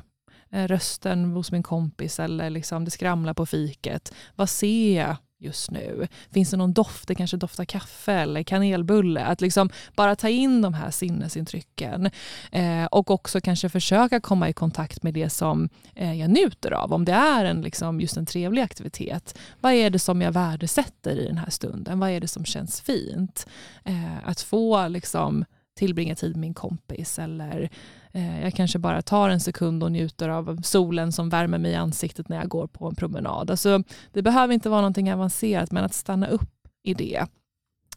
Eh, 0.50 0.66
rösten 0.68 1.24
hos 1.24 1.52
min 1.52 1.62
kompis 1.62 2.20
eller 2.20 2.50
liksom 2.50 2.84
det 2.84 2.90
skramlar 2.90 3.34
på 3.34 3.46
fiket. 3.46 4.14
Vad 4.36 4.48
ser 4.48 5.00
jag 5.00 5.16
just 5.38 5.70
nu? 5.70 6.08
Finns 6.30 6.50
det 6.50 6.56
någon 6.56 6.72
doft? 6.72 7.08
Det 7.08 7.14
kanske 7.14 7.36
doftar 7.36 7.64
kaffe 7.64 8.12
eller 8.12 8.42
kanelbulle. 8.42 9.24
Att 9.24 9.40
liksom 9.40 9.70
bara 9.94 10.16
ta 10.16 10.28
in 10.28 10.62
de 10.62 10.74
här 10.74 10.90
sinnesintrycken 10.90 12.10
eh, 12.52 12.84
och 12.84 13.10
också 13.10 13.40
kanske 13.40 13.68
försöka 13.68 14.20
komma 14.20 14.48
i 14.48 14.52
kontakt 14.52 15.02
med 15.02 15.14
det 15.14 15.30
som 15.30 15.68
eh, 15.94 16.14
jag 16.14 16.30
njuter 16.30 16.70
av. 16.72 16.92
Om 16.92 17.04
det 17.04 17.12
är 17.12 17.44
en, 17.44 17.62
liksom, 17.62 18.00
just 18.00 18.16
en 18.16 18.26
trevlig 18.26 18.62
aktivitet. 18.62 19.38
Vad 19.60 19.72
är 19.72 19.90
det 19.90 19.98
som 19.98 20.22
jag 20.22 20.32
värdesätter 20.32 21.16
i 21.16 21.26
den 21.26 21.38
här 21.38 21.50
stunden? 21.50 22.00
Vad 22.00 22.10
är 22.10 22.20
det 22.20 22.28
som 22.28 22.44
känns 22.44 22.80
fint? 22.80 23.46
Eh, 23.84 24.28
att 24.28 24.40
få 24.40 24.88
liksom, 24.88 25.44
tillbringa 25.76 26.14
tid 26.14 26.30
med 26.30 26.40
min 26.40 26.54
kompis 26.54 27.18
eller 27.18 27.70
Eh, 28.12 28.42
jag 28.42 28.54
kanske 28.54 28.78
bara 28.78 29.02
tar 29.02 29.28
en 29.28 29.40
sekund 29.40 29.82
och 29.82 29.92
njuter 29.92 30.28
av 30.28 30.60
solen 30.62 31.12
som 31.12 31.28
värmer 31.28 31.58
mig 31.58 31.72
i 31.72 31.74
ansiktet 31.74 32.28
när 32.28 32.36
jag 32.36 32.48
går 32.48 32.66
på 32.66 32.88
en 32.88 32.94
promenad. 32.94 33.50
Alltså, 33.50 33.82
det 34.12 34.22
behöver 34.22 34.54
inte 34.54 34.68
vara 34.68 34.80
någonting 34.80 35.12
avancerat 35.12 35.72
men 35.72 35.84
att 35.84 35.94
stanna 35.94 36.26
upp 36.26 36.50
i 36.82 36.94
det. 36.94 37.26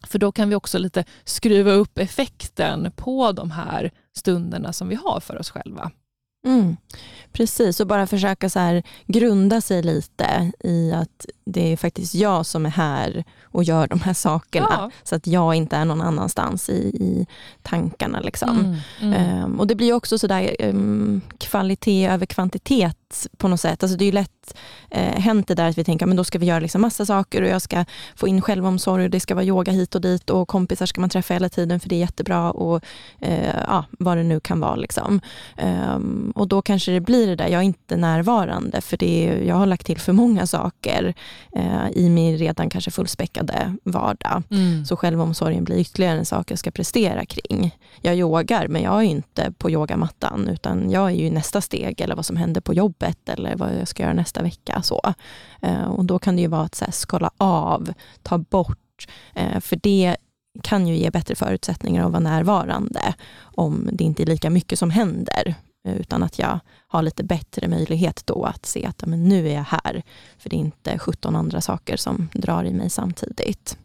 För 0.06 0.18
då 0.18 0.32
kan 0.32 0.48
vi 0.48 0.54
också 0.54 0.78
lite 0.78 1.04
skruva 1.24 1.72
upp 1.72 1.98
effekten 1.98 2.92
på 2.96 3.32
de 3.32 3.50
här 3.50 3.90
stunderna 4.16 4.72
som 4.72 4.88
vi 4.88 4.94
har 4.94 5.20
för 5.20 5.38
oss 5.38 5.50
själva. 5.50 5.90
Mm, 6.46 6.76
precis, 7.32 7.80
och 7.80 7.86
bara 7.86 8.06
försöka 8.06 8.50
så 8.50 8.58
här 8.58 8.82
grunda 9.06 9.60
sig 9.60 9.82
lite 9.82 10.52
i 10.60 10.92
att 10.92 11.26
det 11.44 11.72
är 11.72 11.76
faktiskt 11.76 12.14
jag 12.14 12.46
som 12.46 12.66
är 12.66 12.70
här 12.70 13.24
och 13.44 13.64
gör 13.64 13.86
de 13.86 14.00
här 14.00 14.14
sakerna. 14.14 14.68
Ja. 14.70 14.90
Så 15.02 15.14
att 15.14 15.26
jag 15.26 15.54
inte 15.54 15.76
är 15.76 15.84
någon 15.84 16.00
annanstans 16.00 16.68
i, 16.68 16.72
i 16.82 17.26
tankarna. 17.62 18.20
Liksom. 18.20 18.58
Mm, 19.00 19.14
mm. 19.14 19.44
Um, 19.44 19.60
och 19.60 19.66
Det 19.66 19.74
blir 19.74 19.92
också 19.92 20.18
sådär 20.18 20.56
um, 20.60 21.20
kvalitet 21.38 22.06
över 22.06 22.26
kvantitet 22.26 23.05
på 23.36 23.48
något 23.48 23.60
sätt. 23.60 23.82
Alltså 23.82 23.98
det 23.98 24.04
är 24.04 24.06
ju 24.06 24.12
lätt 24.12 24.56
uh, 24.96 25.00
hänt 25.00 25.48
det 25.48 25.54
där 25.54 25.68
att 25.68 25.78
vi 25.78 25.84
tänker 25.84 26.06
att 26.06 26.16
då 26.16 26.24
ska 26.24 26.38
vi 26.38 26.46
göra 26.46 26.60
liksom 26.60 26.80
massa 26.80 27.06
saker 27.06 27.42
och 27.42 27.48
jag 27.48 27.62
ska 27.62 27.84
få 28.16 28.28
in 28.28 28.42
självomsorg 28.42 29.04
och 29.04 29.10
det 29.10 29.20
ska 29.20 29.34
vara 29.34 29.44
yoga 29.44 29.72
hit 29.72 29.94
och 29.94 30.00
dit 30.00 30.30
och 30.30 30.48
kompisar 30.48 30.86
ska 30.86 31.00
man 31.00 31.10
träffa 31.10 31.34
hela 31.34 31.48
tiden 31.48 31.80
för 31.80 31.88
det 31.88 31.94
är 31.94 32.00
jättebra 32.00 32.50
och 32.50 32.84
uh, 33.26 33.64
ja, 33.68 33.84
vad 33.90 34.16
det 34.16 34.22
nu 34.22 34.40
kan 34.40 34.60
vara. 34.60 34.76
Liksom. 34.76 35.20
Um, 35.96 36.32
och 36.34 36.48
då 36.48 36.62
kanske 36.62 36.92
det 36.92 37.00
blir 37.00 37.26
det 37.26 37.36
där, 37.36 37.48
jag 37.48 37.60
är 37.60 37.64
inte 37.64 37.96
närvarande 37.96 38.80
för 38.80 38.96
det 38.96 39.28
är, 39.28 39.42
jag 39.42 39.54
har 39.54 39.66
lagt 39.66 39.86
till 39.86 39.98
för 39.98 40.12
många 40.12 40.46
saker 40.46 41.14
uh, 41.56 41.90
i 41.92 42.08
min 42.08 42.38
redan 42.38 42.70
kanske 42.70 42.90
fullspäckade 42.90 43.76
vardag. 43.84 44.42
Mm. 44.50 44.84
Så 44.84 44.96
självomsorgen 44.96 45.64
blir 45.64 45.78
ytterligare 45.78 46.18
en 46.18 46.26
sak 46.26 46.50
jag 46.50 46.58
ska 46.58 46.70
prestera 46.70 47.26
kring. 47.26 47.76
Jag 48.00 48.16
yogar 48.16 48.68
men 48.68 48.82
jag 48.82 48.96
är 48.96 49.06
inte 49.06 49.52
på 49.58 49.70
yogamattan 49.70 50.48
utan 50.48 50.90
jag 50.90 51.06
är 51.06 51.14
ju 51.14 51.26
i 51.26 51.30
nästa 51.30 51.60
steg 51.60 52.00
eller 52.00 52.16
vad 52.16 52.26
som 52.26 52.36
händer 52.36 52.60
på 52.60 52.74
jobbet 52.74 52.95
eller 53.02 53.56
vad 53.56 53.74
jag 53.80 53.88
ska 53.88 54.02
göra 54.02 54.12
nästa 54.12 54.42
vecka. 54.42 54.82
Så. 54.82 55.14
Eh, 55.62 55.84
och 55.84 56.04
då 56.04 56.18
kan 56.18 56.36
det 56.36 56.42
ju 56.42 56.48
vara 56.48 56.62
att 56.62 56.74
så 56.74 56.84
här, 56.84 56.92
skala 56.92 57.30
av, 57.36 57.92
ta 58.22 58.38
bort, 58.38 59.08
eh, 59.34 59.60
för 59.60 59.78
det 59.82 60.16
kan 60.62 60.86
ju 60.86 60.96
ge 60.96 61.10
bättre 61.10 61.34
förutsättningar 61.34 62.06
att 62.06 62.12
vara 62.12 62.20
närvarande 62.20 63.14
om 63.40 63.88
det 63.92 64.04
inte 64.04 64.22
är 64.22 64.26
lika 64.26 64.50
mycket 64.50 64.78
som 64.78 64.90
händer 64.90 65.54
eh, 65.88 65.96
utan 65.96 66.22
att 66.22 66.38
jag 66.38 66.60
har 66.86 67.02
lite 67.02 67.24
bättre 67.24 67.68
möjlighet 67.68 68.22
då 68.26 68.44
att 68.44 68.66
se 68.66 68.86
att 68.86 69.06
men 69.06 69.28
nu 69.28 69.48
är 69.48 69.54
jag 69.54 69.64
här. 69.64 70.02
För 70.38 70.50
det 70.50 70.56
är 70.56 70.60
inte 70.60 70.98
17 70.98 71.36
andra 71.36 71.60
saker 71.60 71.96
som 71.96 72.28
drar 72.32 72.64
i 72.64 72.72
mig 72.72 72.90
samtidigt. 72.90 73.78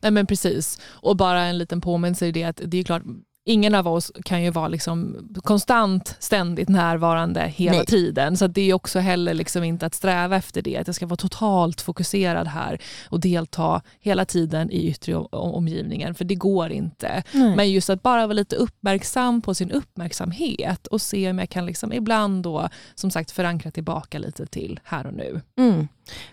Nej 0.00 0.12
men 0.12 0.26
precis, 0.26 0.80
och 0.84 1.16
bara 1.16 1.42
en 1.42 1.58
liten 1.58 1.80
påminnelse 1.80 2.26
i 2.26 2.32
det 2.32 2.44
att 2.44 2.60
det 2.64 2.78
är 2.78 2.84
klart 2.84 3.02
ingen 3.44 3.74
av 3.74 3.88
oss 3.88 4.12
kan 4.24 4.42
ju 4.42 4.50
vara 4.50 4.68
liksom 4.68 5.16
konstant, 5.42 6.16
ständigt 6.18 6.68
närvarande 6.68 7.40
hela 7.40 7.76
Nej. 7.76 7.86
tiden. 7.86 8.36
Så 8.36 8.46
det 8.46 8.70
är 8.70 8.74
också 8.74 8.98
heller 8.98 9.34
liksom 9.34 9.64
inte 9.64 9.86
att 9.86 9.94
sträva 9.94 10.36
efter 10.36 10.62
det. 10.62 10.76
Att 10.76 10.86
jag 10.86 10.96
ska 10.96 11.06
vara 11.06 11.16
totalt 11.16 11.80
fokuserad 11.80 12.46
här 12.46 12.78
och 13.08 13.20
delta 13.20 13.82
hela 14.00 14.24
tiden 14.24 14.70
i 14.70 14.88
yttre 14.88 15.16
omgivningen. 15.16 16.14
För 16.14 16.24
det 16.24 16.34
går 16.34 16.72
inte. 16.72 17.22
Nej. 17.32 17.56
Men 17.56 17.70
just 17.70 17.90
att 17.90 18.02
bara 18.02 18.26
vara 18.26 18.36
lite 18.36 18.56
uppmärksam 18.56 19.42
på 19.42 19.54
sin 19.54 19.70
uppmärksamhet 19.70 20.86
och 20.86 21.02
se 21.02 21.30
om 21.30 21.38
jag 21.38 21.48
kan 21.48 21.66
liksom 21.66 21.92
ibland 21.92 22.42
då 22.42 22.68
som 22.94 23.10
sagt 23.10 23.30
förankra 23.30 23.70
tillbaka 23.70 24.18
lite 24.18 24.46
till 24.46 24.80
här 24.84 25.06
och 25.06 25.14
nu. 25.14 25.40
Mm. 25.58 25.88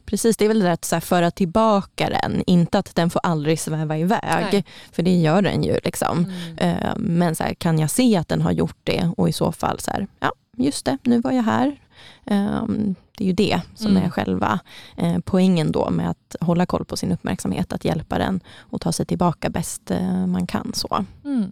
Precis, 0.05 0.37
det 0.37 0.45
är 0.45 0.47
väl 0.47 0.59
det 0.59 0.71
att 0.71 0.85
så 0.85 0.95
här, 0.95 1.01
föra 1.01 1.31
tillbaka 1.31 2.09
den, 2.09 2.43
inte 2.47 2.79
att 2.79 2.95
den 2.95 3.09
får 3.09 3.19
aldrig 3.23 3.59
sväva 3.59 3.97
iväg, 3.97 4.47
Nej. 4.51 4.65
för 4.91 5.03
det 5.03 5.15
gör 5.15 5.41
den 5.41 5.63
ju. 5.63 5.79
Liksom. 5.83 6.25
Mm. 6.57 6.57
Eh, 6.57 6.93
men 6.97 7.35
så 7.35 7.43
här, 7.43 7.53
kan 7.53 7.79
jag 7.79 7.89
se 7.89 8.17
att 8.17 8.27
den 8.27 8.41
har 8.41 8.51
gjort 8.51 8.77
det 8.83 9.11
och 9.17 9.29
i 9.29 9.33
så 9.33 9.51
fall, 9.51 9.79
så 9.79 9.91
här, 9.91 10.07
ja 10.19 10.31
just 10.57 10.85
det, 10.85 10.97
nu 11.03 11.21
var 11.21 11.31
jag 11.31 11.43
här. 11.43 11.79
Um, 12.25 12.95
det 13.17 13.23
är 13.23 13.27
ju 13.27 13.33
det 13.33 13.61
som 13.75 13.91
mm. 13.91 14.03
är 14.03 14.09
själva 14.09 14.59
eh, 14.97 15.17
poängen 15.25 15.71
då 15.71 15.89
med 15.89 16.09
att 16.09 16.35
hålla 16.39 16.65
koll 16.65 16.85
på 16.85 16.97
sin 16.97 17.11
uppmärksamhet, 17.11 17.73
att 17.73 17.85
hjälpa 17.85 18.17
den 18.17 18.39
och 18.57 18.81
ta 18.81 18.91
sig 18.91 19.05
tillbaka 19.05 19.49
bäst 19.49 19.91
eh, 19.91 20.27
man 20.27 20.47
kan. 20.47 20.71
så. 20.73 21.05
Mm. 21.25 21.51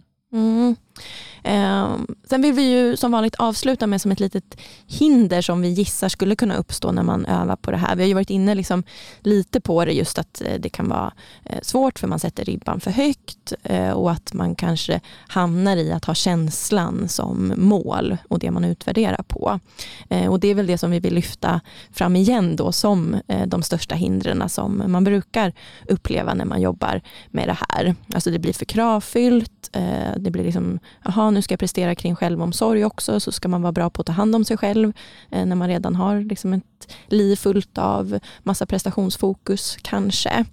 Eh, 1.42 1.96
sen 2.30 2.42
vill 2.42 2.52
vi 2.52 2.62
ju 2.62 2.96
som 2.96 3.12
vanligt 3.12 3.34
avsluta 3.34 3.86
med 3.86 4.00
som 4.00 4.10
ett 4.10 4.20
litet 4.20 4.60
hinder 4.86 5.42
som 5.42 5.60
vi 5.60 5.68
gissar 5.68 6.08
skulle 6.08 6.36
kunna 6.36 6.56
uppstå 6.56 6.92
när 6.92 7.02
man 7.02 7.26
övar 7.26 7.56
på 7.56 7.70
det 7.70 7.76
här. 7.76 7.96
Vi 7.96 8.02
har 8.02 8.08
ju 8.08 8.14
varit 8.14 8.30
inne 8.30 8.54
liksom 8.54 8.82
lite 9.20 9.60
på 9.60 9.84
det 9.84 9.92
just 9.92 10.18
att 10.18 10.42
eh, 10.46 10.60
det 10.60 10.68
kan 10.68 10.88
vara 10.88 11.12
eh, 11.44 11.58
svårt 11.62 11.98
för 11.98 12.08
man 12.08 12.18
sätter 12.18 12.44
ribban 12.44 12.80
för 12.80 12.90
högt 12.90 13.52
eh, 13.62 13.90
och 13.90 14.10
att 14.10 14.32
man 14.32 14.54
kanske 14.54 15.00
hamnar 15.28 15.76
i 15.76 15.92
att 15.92 16.04
ha 16.04 16.14
känslan 16.14 17.08
som 17.08 17.52
mål 17.56 18.16
och 18.28 18.38
det 18.38 18.50
man 18.50 18.64
utvärderar 18.64 19.22
på. 19.22 19.60
Eh, 20.08 20.30
och 20.30 20.40
det 20.40 20.48
är 20.48 20.54
väl 20.54 20.66
det 20.66 20.78
som 20.78 20.90
vi 20.90 21.00
vill 21.00 21.14
lyfta 21.14 21.60
fram 21.92 22.16
igen 22.16 22.56
då 22.56 22.72
som 22.72 23.16
eh, 23.28 23.46
de 23.46 23.62
största 23.62 23.94
hindren 23.94 24.48
som 24.48 24.82
man 24.86 25.04
brukar 25.04 25.52
uppleva 25.88 26.34
när 26.34 26.44
man 26.44 26.60
jobbar 26.60 27.00
med 27.30 27.48
det 27.48 27.56
här. 27.68 27.94
Alltså 28.14 28.30
det 28.30 28.38
blir 28.38 28.52
för 28.52 28.64
kravfyllt, 28.64 29.70
eh, 29.72 30.18
det 30.18 30.30
blir 30.30 30.44
liksom, 30.44 30.78
aha, 31.04 31.30
nu 31.30 31.42
ska 31.42 31.52
jag 31.52 31.60
prestera 31.60 31.94
kring 31.94 32.16
självomsorg 32.16 32.84
också, 32.84 33.20
så 33.20 33.32
ska 33.32 33.48
man 33.48 33.62
vara 33.62 33.72
bra 33.72 33.90
på 33.90 34.00
att 34.00 34.06
ta 34.06 34.12
hand 34.12 34.34
om 34.34 34.44
sig 34.44 34.56
själv 34.56 34.92
eh, 35.30 35.46
när 35.46 35.56
man 35.56 35.68
redan 35.68 35.96
har 35.96 36.20
liksom 36.20 36.52
ett 36.52 36.96
liv 37.06 37.36
fullt 37.36 37.78
av 37.78 38.18
massa 38.42 38.66
prestationsfokus 38.66 39.78
kanske. 39.82 40.44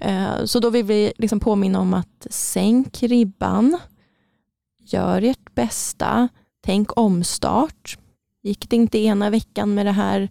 Eh, 0.00 0.44
så 0.44 0.60
då 0.60 0.70
vill 0.70 0.84
vi 0.84 1.12
liksom 1.18 1.40
påminna 1.40 1.80
om 1.80 1.94
att 1.94 2.26
sänk 2.30 3.02
ribban, 3.02 3.78
gör 4.84 5.22
ert 5.22 5.54
bästa, 5.54 6.28
tänk 6.64 6.98
omstart. 6.98 7.98
Gick 8.44 8.70
det 8.70 8.76
inte 8.76 8.98
ena 8.98 9.30
veckan 9.30 9.74
med 9.74 9.86
det 9.86 9.92
här 9.92 10.28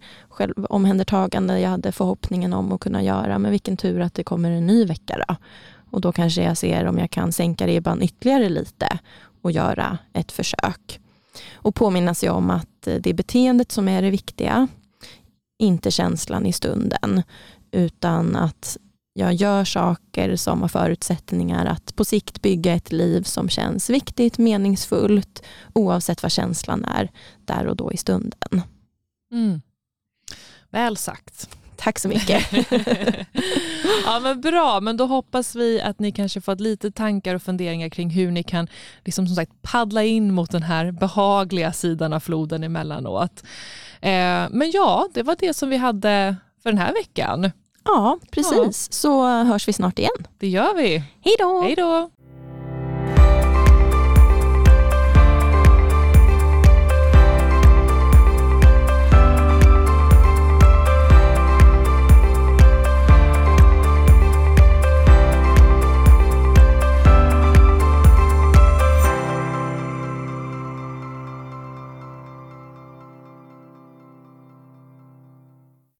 omhändertagande 0.69 1.59
jag 1.59 1.69
hade 1.69 1.91
förhoppningen 1.91 2.53
om 2.53 2.71
att 2.71 2.79
kunna 2.79 3.03
göra, 3.03 3.39
men 3.39 3.51
vilken 3.51 3.77
tur 3.77 3.99
att 3.99 4.13
det 4.13 4.23
kommer 4.23 4.51
en 4.51 4.67
ny 4.67 4.85
vecka 4.85 5.25
då. 5.27 5.35
Och 5.91 6.01
då 6.01 6.11
kanske 6.11 6.43
jag 6.43 6.57
ser 6.57 6.85
om 6.85 6.97
jag 6.97 7.11
kan 7.11 7.31
sänka 7.31 7.67
ribban 7.67 8.01
ytterligare 8.01 8.49
lite 8.49 8.99
och 9.41 9.51
göra 9.51 9.97
ett 10.13 10.31
försök. 10.31 10.99
Och 11.53 11.75
påminna 11.75 12.13
sig 12.13 12.29
om 12.29 12.49
att 12.49 12.87
eh, 12.87 12.95
det 12.95 13.09
är 13.09 13.13
beteendet 13.13 13.71
som 13.71 13.87
är 13.87 14.01
det 14.01 14.09
viktiga, 14.09 14.67
inte 15.59 15.91
känslan 15.91 16.45
i 16.45 16.53
stunden, 16.53 17.23
utan 17.71 18.35
att 18.35 18.77
jag 19.13 19.33
gör 19.33 19.65
saker 19.65 20.35
som 20.35 20.61
har 20.61 20.67
förutsättningar 20.67 21.65
att 21.65 21.95
på 21.95 22.05
sikt 22.05 22.41
bygga 22.41 22.73
ett 22.73 22.91
liv 22.91 23.23
som 23.23 23.49
känns 23.49 23.89
viktigt, 23.89 24.37
meningsfullt, 24.37 25.43
oavsett 25.73 26.23
vad 26.23 26.31
känslan 26.31 26.85
är 26.85 27.11
där 27.45 27.67
och 27.67 27.75
då 27.75 27.91
i 27.91 27.97
stunden. 27.97 28.61
Mm. 29.31 29.61
Väl 30.69 30.97
sagt. 30.97 31.49
Tack 31.81 31.99
så 31.99 32.07
mycket. 32.07 32.45
ja, 34.05 34.19
men 34.19 34.41
bra, 34.41 34.79
men 34.81 34.97
då 34.97 35.05
hoppas 35.05 35.55
vi 35.55 35.81
att 35.81 35.99
ni 35.99 36.11
kanske 36.11 36.41
fått 36.41 36.59
lite 36.59 36.91
tankar 36.91 37.35
och 37.35 37.41
funderingar 37.41 37.89
kring 37.89 38.09
hur 38.09 38.31
ni 38.31 38.43
kan 38.43 38.67
liksom, 39.05 39.27
som 39.27 39.35
sagt, 39.35 39.51
paddla 39.61 40.03
in 40.03 40.33
mot 40.33 40.51
den 40.51 40.63
här 40.63 40.91
behagliga 40.91 41.73
sidan 41.73 42.13
av 42.13 42.19
floden 42.19 42.63
emellanåt. 42.63 43.43
Eh, 44.01 44.47
men 44.51 44.71
ja, 44.73 45.07
det 45.13 45.23
var 45.23 45.35
det 45.39 45.53
som 45.53 45.69
vi 45.69 45.77
hade 45.77 46.35
för 46.63 46.69
den 46.69 46.79
här 46.79 46.93
veckan. 46.93 47.51
Ja, 47.83 48.19
precis. 48.31 48.87
Ja. 48.91 48.93
Så 48.95 49.27
hörs 49.27 49.67
vi 49.67 49.73
snart 49.73 49.99
igen. 49.99 50.27
Det 50.39 50.47
gör 50.47 50.75
vi. 50.75 51.03
Hej 51.21 51.35
då! 51.39 51.61
Hej 51.61 51.75
då! 51.75 52.09